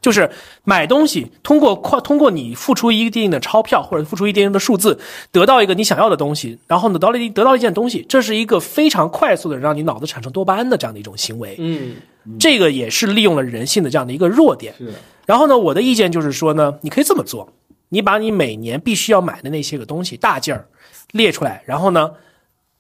[0.03, 0.31] 就是
[0.63, 5.01] 买东西，通过快通过你付出一定的钞票或者付出一定的数字，
[5.33, 11.57] 得到一个你想要的东西，然后呢得到了一得到一件东西，这是一个非常快速的让你脑子产生多巴胺的这样的一种行为。
[11.59, 11.97] 嗯，
[12.39, 14.73] 这个也是利用了人性的这样的一个弱点。
[14.79, 14.95] 是
[15.25, 17.53] 然后呢，我的意见就是说呢，你可以这么做，
[17.89, 20.69] 你把你每年必须要买的那些个东西大件儿
[21.11, 22.13] 列出来，然后呢，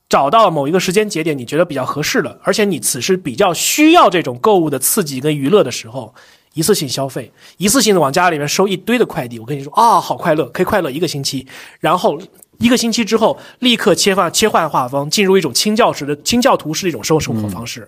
[0.08, 6.14] 找到某一个时间节点你觉得比较合适的，而且你此时比较需要这种购物的刺激跟娱乐的时候，
[6.54, 9.38] 一次性消费，一次性的往家里面收一堆的快递。
[9.38, 11.46] 我跟你说啊，好快乐，可以快乐一个星期，
[11.80, 12.20] 然后。
[12.58, 17.86] 一个星期之后，立刻切换切换画风，进入一种清教式的清教徒式的一种生生活方式。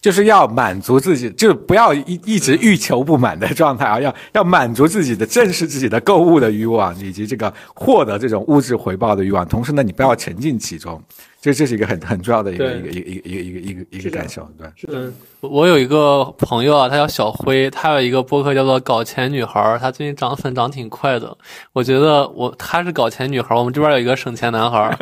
[0.00, 9.46] 就是要满足自己，就是不要一一直欲求不满的状态啊，要要满足自己的正视自己的购物的欲望，以及这个获得这种物质回报的欲望。
[9.46, 11.00] 同时呢，你不要沉浸其中，
[11.40, 14.68] 这这是一个很很重要的一个一个一个一个一个一个一个感受，对。
[14.92, 15.10] 嗯，
[15.40, 21.34] 我有一个朋友啊，他叫小辉，他有一个播客叫做“搞钱女孩”，他最近涨粉涨挺快的。
[21.72, 24.94] 我觉得我他是搞钱女孩，我们这边有一个省钱男孩。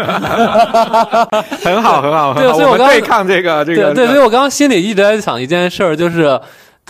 [1.64, 2.40] 很好，很好，很好。
[2.40, 6.40] 对所以我刚对抗这个这个对对，所以我刚刚心里一直在想一件事儿，就是。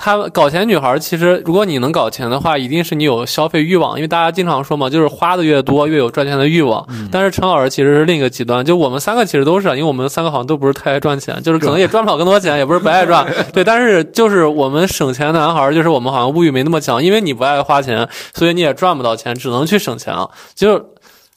[0.01, 6.87] 他搞钱女孩，其实如果你能搞钱的话，一定是你有消费欲望，因为大家经常说嘛，就是花的越多，越有赚钱的欲望。
[7.11, 13.65] 但是陈老师其实是另一个极端，就我们三个其实都是，因为我们三个好像都不是太爱赚钱，就是可能也赚不了更多钱，也不是不爱赚， 对。
[13.65, 20.31] 但是就是我们省钱男孩，就是我们好像物欲没那么强，因为你不爱花钱，所以你也赚不到钱，只能去省钱了。
[20.55, 20.79] 就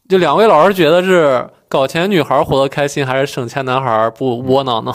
[0.07, 4.93] 就两位老师觉得是搞钱女孩活得开心，还是省钱男孩不窝囊呢？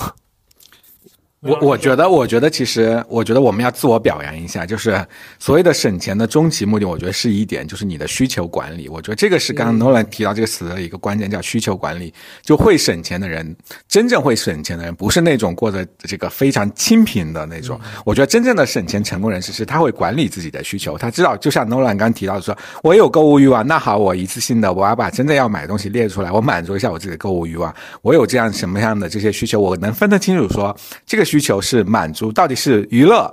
[1.47, 5.05] 我我觉得，我觉得其实，我觉得我们要自我表扬一下，就是
[5.39, 8.89] 所谓的省钱的终极目的，我觉得是一点，就是你的需求管理。
[8.89, 12.13] 我觉得这个是刚刚 Nolan 提到这个词的一个关键，叫需求管理。
[12.43, 13.57] 就会省钱的人，
[13.89, 17.81] 真正会省钱的人，不是那种过着这个非常清贫的那种。
[18.05, 27.75] 我觉得真正的省钱成功人士是他会管理自己的需求，他知道，就像 Nolan 刚刚提到的说，我有购物欲望，那好，我一次性的我要把真正要买的东西列出来，我满足一下我自己的购物欲望。
[28.03, 33.33] 我有这样什么样的这些需求，我能分得清楚说这个需求是满足到底是娱乐。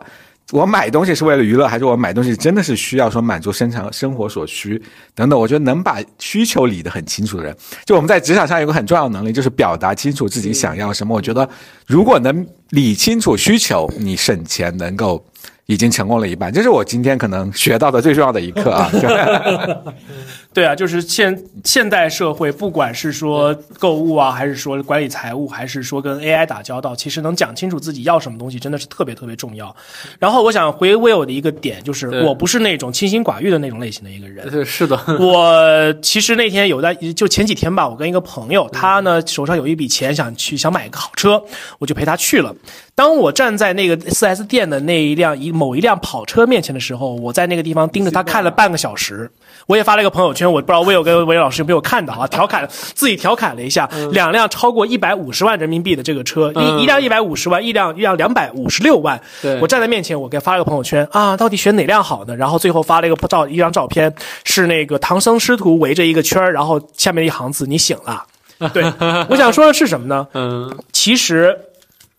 [0.51, 4.80] 我买东西是为了娱乐，还是我买东西真的是需要说满足生产生活所需
[5.16, 5.39] 等等？
[5.39, 11.16] 我觉得能把需求理得很清楚的人，就我们在职场上有个很重要的能力，就是表达清楚自己想要什么。
[11.16, 11.49] 我觉得
[11.88, 15.26] 如果能理清楚需求，你省钱能够
[15.66, 16.51] 已经成功了一半。
[16.54, 18.91] 这是我今天可能学到的最重要的一课啊。
[20.54, 29.76] 对啊，就是现现代社会，不管是说购物啊，还是说管理财务，还是说跟 AI 打交道，其实能讲清楚自己要什么东西，真的是特别特别重要。
[30.20, 34.47] 然后我想回 Will 的一个点，就是我不是那种清心寡欲的那种类型的一个人。
[34.49, 41.43] 对，是的，我其实那天有在，就前几天吧，我跟一个朋友，他呢手上有一笔钱，想去想买一个好车，
[41.80, 42.56] 我就陪他去了。
[42.93, 49.32] 当我站在那个 4S 店的那一辆一某一辆跑车面前的时候，我在那个地方盯着他看了半个小时。
[49.68, 52.28] 我也发了一个朋友圈，我不知道魏友跟韦老师有没有看到啊？
[52.28, 59.22] 调侃自己调侃了一下，两辆超过一百五十万人民币的这个车，嗯一一辆一百五十万，一辆一辆两百五十六万。
[59.41, 62.36] 对我站在面前，我给发了个朋友圈啊，到底选哪辆好呢？
[62.36, 68.26] 然后最后发了一个照一张照片，是那个唐僧师徒围着一个圈儿然后下面一行字：“你醒了。
[68.74, 68.84] ”对，
[69.30, 70.28] 我想说的是什么呢？
[70.34, 71.57] 嗯，其实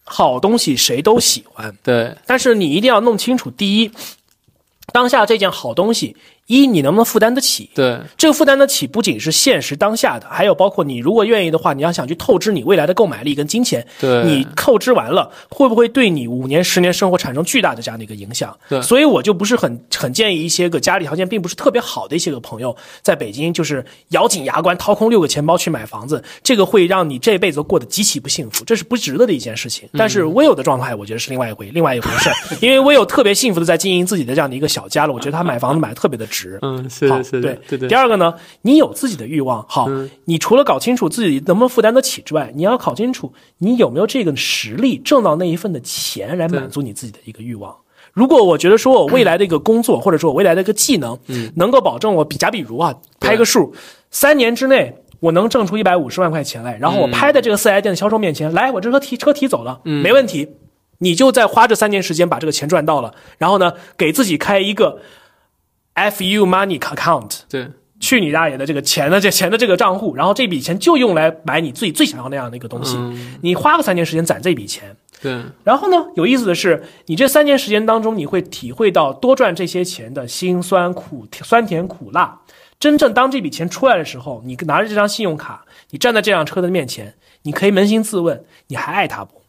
[0.05, 3.90] 好东西谁都喜欢，对，但是你一定要弄清楚，第一，
[4.92, 6.16] 当下这件好东西，
[6.47, 7.70] 一你能不能负担得起？
[7.74, 18.55] 对，这个负担得起，不仅是现实当下的，还有包括你如果愿意的话，你要想去透支你未来的购买力跟金钱，对你透支完了，会不会对你五年、十年生活产生巨大的这样的一个影响？
[18.68, 29.88] 对所以我就不是很很建议一些个家里条件并不是特别好的一些个朋友，在北京就是咬紧牙关掏空六个钱包去买房子，这个会让你这辈子过得极其不幸福，这是不值得的一件事情。
[29.95, 32.30] 但是 Will 的状态，我觉得是另外一回另外一回事，
[32.61, 36.59] 因为 Will 特别幸福的在经营自己的这样的一个小家了，我觉得他买房子买的特别的值。
[36.62, 37.89] 嗯，是好的，是的对，对对。
[37.89, 39.89] 第，二个呢，你有自己的欲望，好，
[40.24, 47.74] 你除了搞清楚自己能不能负担得起之外，你要搞清楚你有没有这个实力挣到那一份的钱来满足你自己的一个欲望。
[48.12, 51.18] 如果我觉得说我未来的一个工作，或者说我未来的一个技能，
[51.55, 53.74] 能够保证我比假比如啊，拍个数，
[54.11, 54.97] 三年之内。
[55.20, 60.47] 我能挣出一百五十万块钱来，然后我拍在这个四 S 店的销售面前，来，我这车提车提走了，没问题，
[60.99, 64.99] 你就再花这三年时间把这个钱赚到了，然后呢，给自己开一个
[65.95, 67.68] FU Money account，对，
[68.01, 72.99] 去你大爷的这个钱的这钱的这个账户，然后这笔钱就用来买你自己最想要那样的一个东西。
[73.42, 82.40] 你花个三年时间攒这笔钱，对，然后呢，有意思的是，你这三年时间当中，你会体会到多赚这些钱的辛酸苦酸甜苦辣。
[82.80, 89.42] 真正当这笔钱出来的时候，你拿着这张信用卡，你站在这辆车的面前，你可以扪心自问：你还爱他不？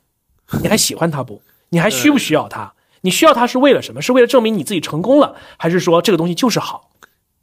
[0.62, 1.42] 你还喜欢他不？
[1.70, 2.72] 你还需不需要它？
[3.06, 4.02] 你需要它是为了什么？
[4.02, 6.90] 是为了证明你自己成功了，还是说这个东西就是好，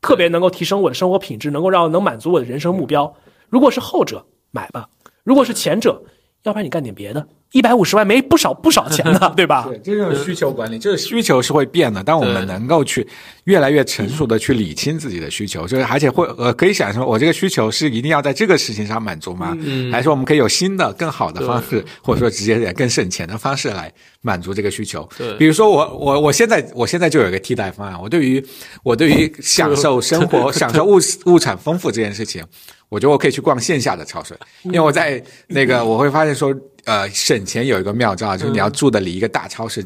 [0.01, 3.15] 特别能够提升我的生活品质，能够让能满足我的人生目标？
[3.49, 4.89] 如果是后者，买吧；
[5.23, 6.03] 如果是前者，
[6.45, 7.27] 要不然你干点别的。
[7.53, 9.67] 一百五十万没不少不少钱呢， 对吧？
[9.69, 12.03] 对，这种需求管理，这个需求是会变的。
[12.03, 13.07] 但我们能够去
[13.45, 19.55] 越来越成熟的去理清自己的需求，就是而且会呃可以想说，我这个需求是一定要在这个事情上满足吗？
[19.61, 25.07] 嗯还是说我们可以有新的更好的方式，或者说直接点更省钱的方式来满足这个需求？
[25.19, 28.43] 对比如说我我我现在我现在就有一个替代方案，我对于
[28.83, 32.43] 我对于享受生活、享受物物产丰富这件事情。
[32.93, 39.83] 我觉得我可以去逛线下的超市，因为我在那个我会发现说，呃，省钱有一个妙招，就是你要住的离一个大超市。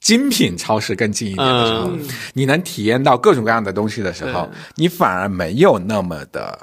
[0.00, 2.08] 精品超市更近一点的时候，嗯。
[2.32, 6.58] 你能体验到各种各样的东西的时候，你反而没有那么的，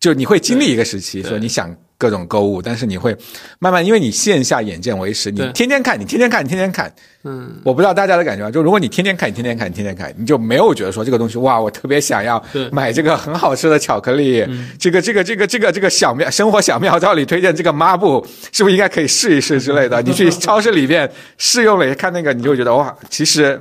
[0.00, 3.16] 就你会经历一个时期，说你想各种购物，但是你会
[3.58, 6.92] 慢慢，因为你线下眼见为实，你天天看，你天天看，你天天看，
[7.24, 12.68] 嗯，我不知道大家的感觉啊，就如果你天天看，你天天看，你天天看，你就没有觉得说这个东西哇，我特别想要对。
[12.70, 14.46] 买这个很好吃的巧克力，
[14.78, 20.02] 这个这个这个这个这个小妙生活小妙招里推荐这个抹布，是不是应该可以试一试之类的？
[20.02, 23.60] 你去超市里面试用了，看那个，你就会觉得哇，其实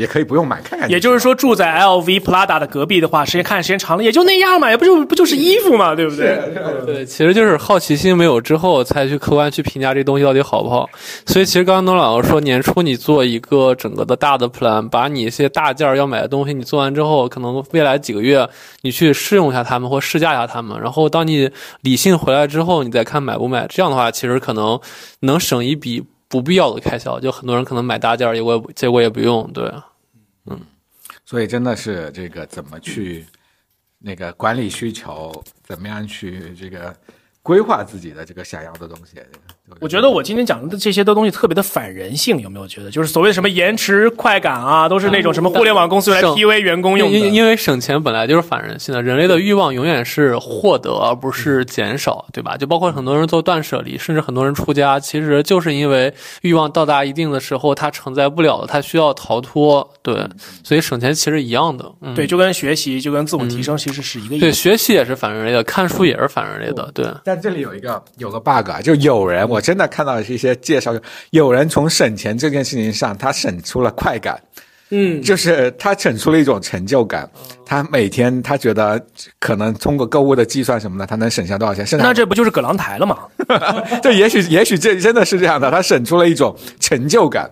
[0.00, 0.90] 也可以不用买，看看。
[0.90, 6.40] 也就是说，住在 LV、Prada 的隔壁的话，时间看时间长了，也就那样嘛，也不就不就是衣服嘛，对不对？
[6.86, 10.88] 对，其实就是好奇心没有之后，才去客观去评价这东西到底好不好。
[11.26, 18.48] 所以其实刚刚董老师说，年初你做一个整个的大的 plan，把你一些大件儿要买的东西你做完之后，可能未来几个月
[18.80, 21.50] 你去试用一下它们或试驾一下它们，然后当你
[21.82, 23.66] 理性回来之后，你再看买不买。
[23.68, 24.80] 这样的话，其实可能
[25.20, 27.20] 能省一笔不必要的开销。
[27.20, 29.70] 就很多人可能买大件儿，结果结果也不用，对。
[31.24, 33.26] 所以真的是这个怎么去
[33.98, 36.96] 那个管理需求，怎么样去这个
[37.42, 39.16] 规划自己的这个想要的东西。
[39.78, 42.90] 我觉得我今天讲的这些的东西特别的反人性，有没有觉得？
[42.90, 47.16] 就是所谓什么延迟快感啊，都是那种什么互联网公司用来 PUA 员工用的。
[47.16, 52.56] 因因因为省钱本来就是反人性的，人类的欲望永远是获得而不是减少，对吧？
[52.56, 56.12] 就包括很多人做断舍离，甚至很多人出家，其实就是因为
[56.42, 59.88] 欲望到达一定的时候，它承载不了了，他需要逃脱。
[60.02, 60.26] 对，
[60.64, 61.84] 所以省钱其实一样的。
[62.00, 66.90] 嗯，对，就跟学习，就跟自我提升，其实是一个意对，学习也是反人类的，看书也是反人类的。
[66.94, 70.94] 对，但这里有一个有个 bug 啊，就有人我真的看到一些介绍，
[71.30, 74.40] 有人从省钱这件事情上，他省出了快感。
[74.92, 77.30] 嗯，就是他省出了一种成就感，
[77.64, 79.00] 他每天他觉得
[79.38, 81.86] 可能通过购物的计算什么的，他能省下多少钱？
[81.96, 83.18] 那这不就是葛朗台了吗？
[84.02, 87.48] 这也许也许这真的是这样的，他省出了一种成就感。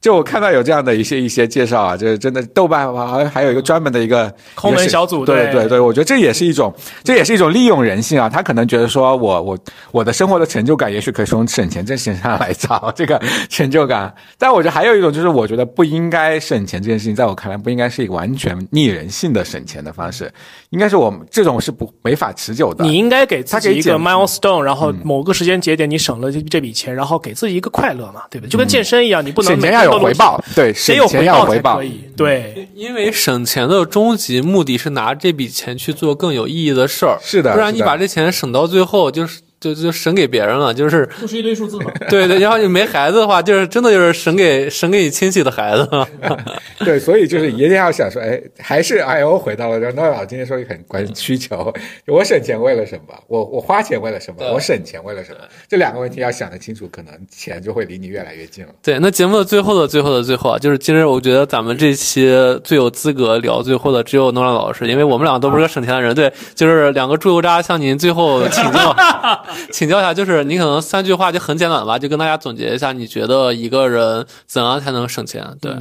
[0.00, 6.72] 就我看到有这样的一些一些介绍啊，就是真的豆瓣好像还有一个专门的一个抠门小组对对对对，我觉得这也是一种
[7.02, 8.28] 这也是一种利用人性啊。
[8.28, 9.58] 他可能觉得说我我
[9.90, 14.14] 我的生活的成就感，也许可以从省钱这件事上来找这个成就感。
[14.38, 20.32] 但我觉得还有一种就是，我觉得不应该省钱这件事情，在我看来不应该是一个完全逆人性的省钱的方式，
[20.70, 22.84] 应该是我们这种是不没法持久的。
[22.84, 28.50] 你应该给自己一个 milestone，然后某个时间节点你省了这这笔钱，然后给自己一个快乐嘛，对不对？
[28.50, 31.84] 就跟健身一样，你不能省钱要有回报，对，省得有钱要回报报才可。
[31.84, 32.00] 以。
[32.16, 41.90] 对，因为省钱的终极目的是拿这笔钱去做更有意义的事儿，是的不然你把这钱省到最后，就是就就省给别人了，就是就是一堆数字嘛。
[42.08, 45.88] 对对，然后你没孩子的话，就是真的就是省给省给你亲戚的孩子。
[46.84, 51.72] 对，所以就是一定要想说，哎，还是 I O 回到了这诺老今天说一个很关需求，
[52.06, 53.14] 我省钱为了什么？
[53.28, 54.46] 我我花钱为了什么？
[54.52, 55.38] 我省钱为了什么？
[55.68, 58.72] 这两个问题要想得清楚，可能钱就会离你越来越近了。
[58.82, 62.30] 对，那节目的最后的最后的最后啊，就是今实我觉得咱们这期
[62.62, 66.14] 最有资格聊最后的只有诺兰老师，因为我们两个都不是个省钱的人。
[66.14, 68.94] 对，就是两个猪油渣向您最后请教
[69.72, 75.44] 请教一下，就是你可能三句话就很简短吧，就跟大家总结一下，你觉得一个人怎样才能省钱？
[75.60, 75.72] 对。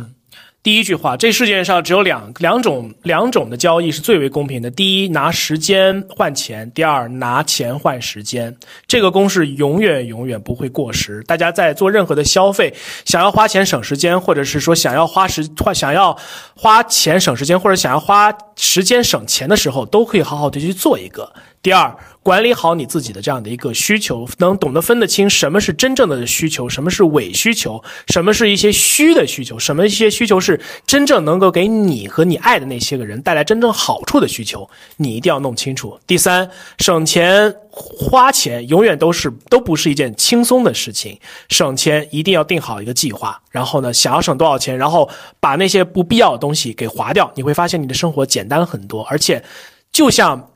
[0.63, 4.72] 第一句话，这世界上只有两两种两种的交易是最为公平的。
[4.72, 8.57] 第一，拿时间换钱；第二，拿钱换时间。
[8.88, 11.22] 这个公式永远永远不会过时。
[11.28, 12.74] 大家在做任何的消费，
[13.05, 16.18] 想要花钱省时间，或者是说想要花时花想要
[16.55, 21.32] 花钱省时间，或者想要花时间省钱的时候，都可以好好的去做一个。
[21.61, 21.95] 第二，
[22.26, 34.67] 管理好你自己的这样的一个需求，能懂得分得清什么是真正的需求，什么是伪需求，什么是一些虚的需求，什么一些需求是真正能够给你和你爱的那些个人带来真正好处的需求，
[34.97, 35.99] 你一定要弄清楚。
[36.07, 36.49] 第三，
[36.80, 41.19] 省钱花钱永远都是都不是一件轻松的事情，
[41.49, 45.07] 省钱一定要定好一个计划，然后呢，想要省多少钱，然后
[45.39, 49.43] 把那些不必要的东西给划掉，你会发现你的生活简单很多，而且
[49.91, 50.49] 就像。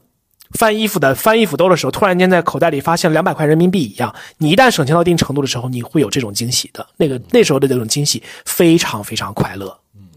[0.58, 4.14] 翻衣服的翻衣服兜的时候，突然间在口袋里发现两百块人民币一样。
[4.38, 6.86] 你一旦省钱到一定程度的时候，你会有这种惊喜的。
[6.98, 9.78] 那个那时候的那种惊喜非常非常快乐。
[9.96, 10.08] 嗯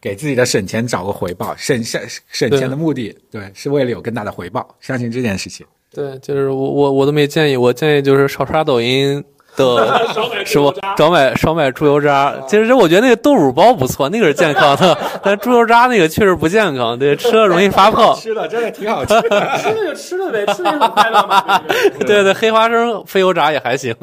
[0.00, 4.76] 给自己的省钱找个回报，省省省钱的目的，对，是为了有更大的回报。
[4.80, 5.64] 相信这件事情。
[5.94, 9.22] 对，就是我我我都没建议，我建议就是少刷抖音
[9.56, 12.34] 的是不少买少买猪油渣。
[12.46, 18.14] 其实我觉得那个豆乳包不错，那个是健康的， 但猪油渣那个确实不健康，对，吃了容易发胖。
[18.16, 19.58] 吃的真的挺好 吃的。
[19.58, 21.60] 吃了就吃了呗，吃了很快乐嘛。
[22.00, 23.94] 对对，黑花生非油炸也还行。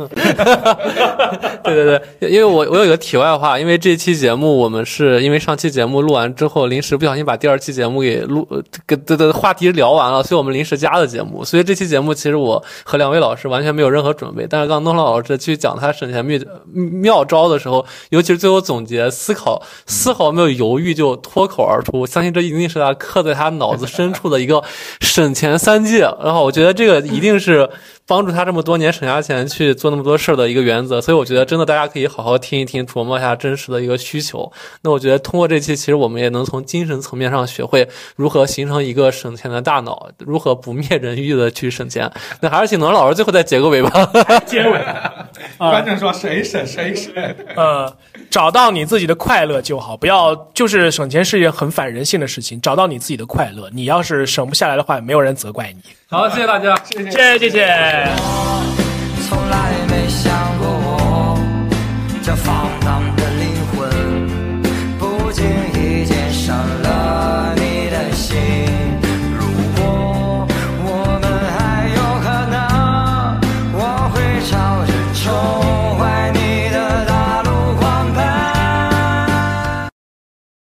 [1.64, 8.48] 对对对，因为我我有一个题外话，因为这期节目我们是因为上期节目录完之后，临时不小心把第二期节目给录
[8.88, 11.44] 给的的话题聊完了，所以我们临时加的节目。
[11.44, 16.40] 所以这期节目其实我和两位老师完全没有任何准备，但是刚刚东老老师去讲他省钱妙
[16.74, 24.62] 妙招的时候，尤其是最后总结思考，丝毫没有犹豫就脱口而出，相信这一定是他刻在他脑子深处的一个
[25.00, 26.02] 省钱三戒。
[26.22, 27.70] 然后我觉得这个一定是。
[28.10, 34.52] 帮助他这么多年省下钱去做那么多事儿的一个原则，所以我觉得真的大家可以好好听一听，琢磨一下真实的一个需求。
[34.82, 42.12] 那我觉得通过这期，其实我们也能从精神层面上学会如何形成一个省钱的大脑，如何不灭人欲的去省钱。
[42.42, 44.12] 那还是请农老师最后再结个尾吧。
[44.48, 44.84] 结尾，
[45.58, 47.14] 观众说谁省谁省。
[47.56, 47.92] 呃，
[48.30, 52.60] 找到你自己的快乐就好，不要就是省钱是一件很反人性的事情。
[52.62, 55.82] 找到你自己的快乐，你要是省不下来的话，没有人责怪你。
[56.10, 58.10] 好，谢谢大家，谢谢谢谢。
[59.28, 59.72] 从来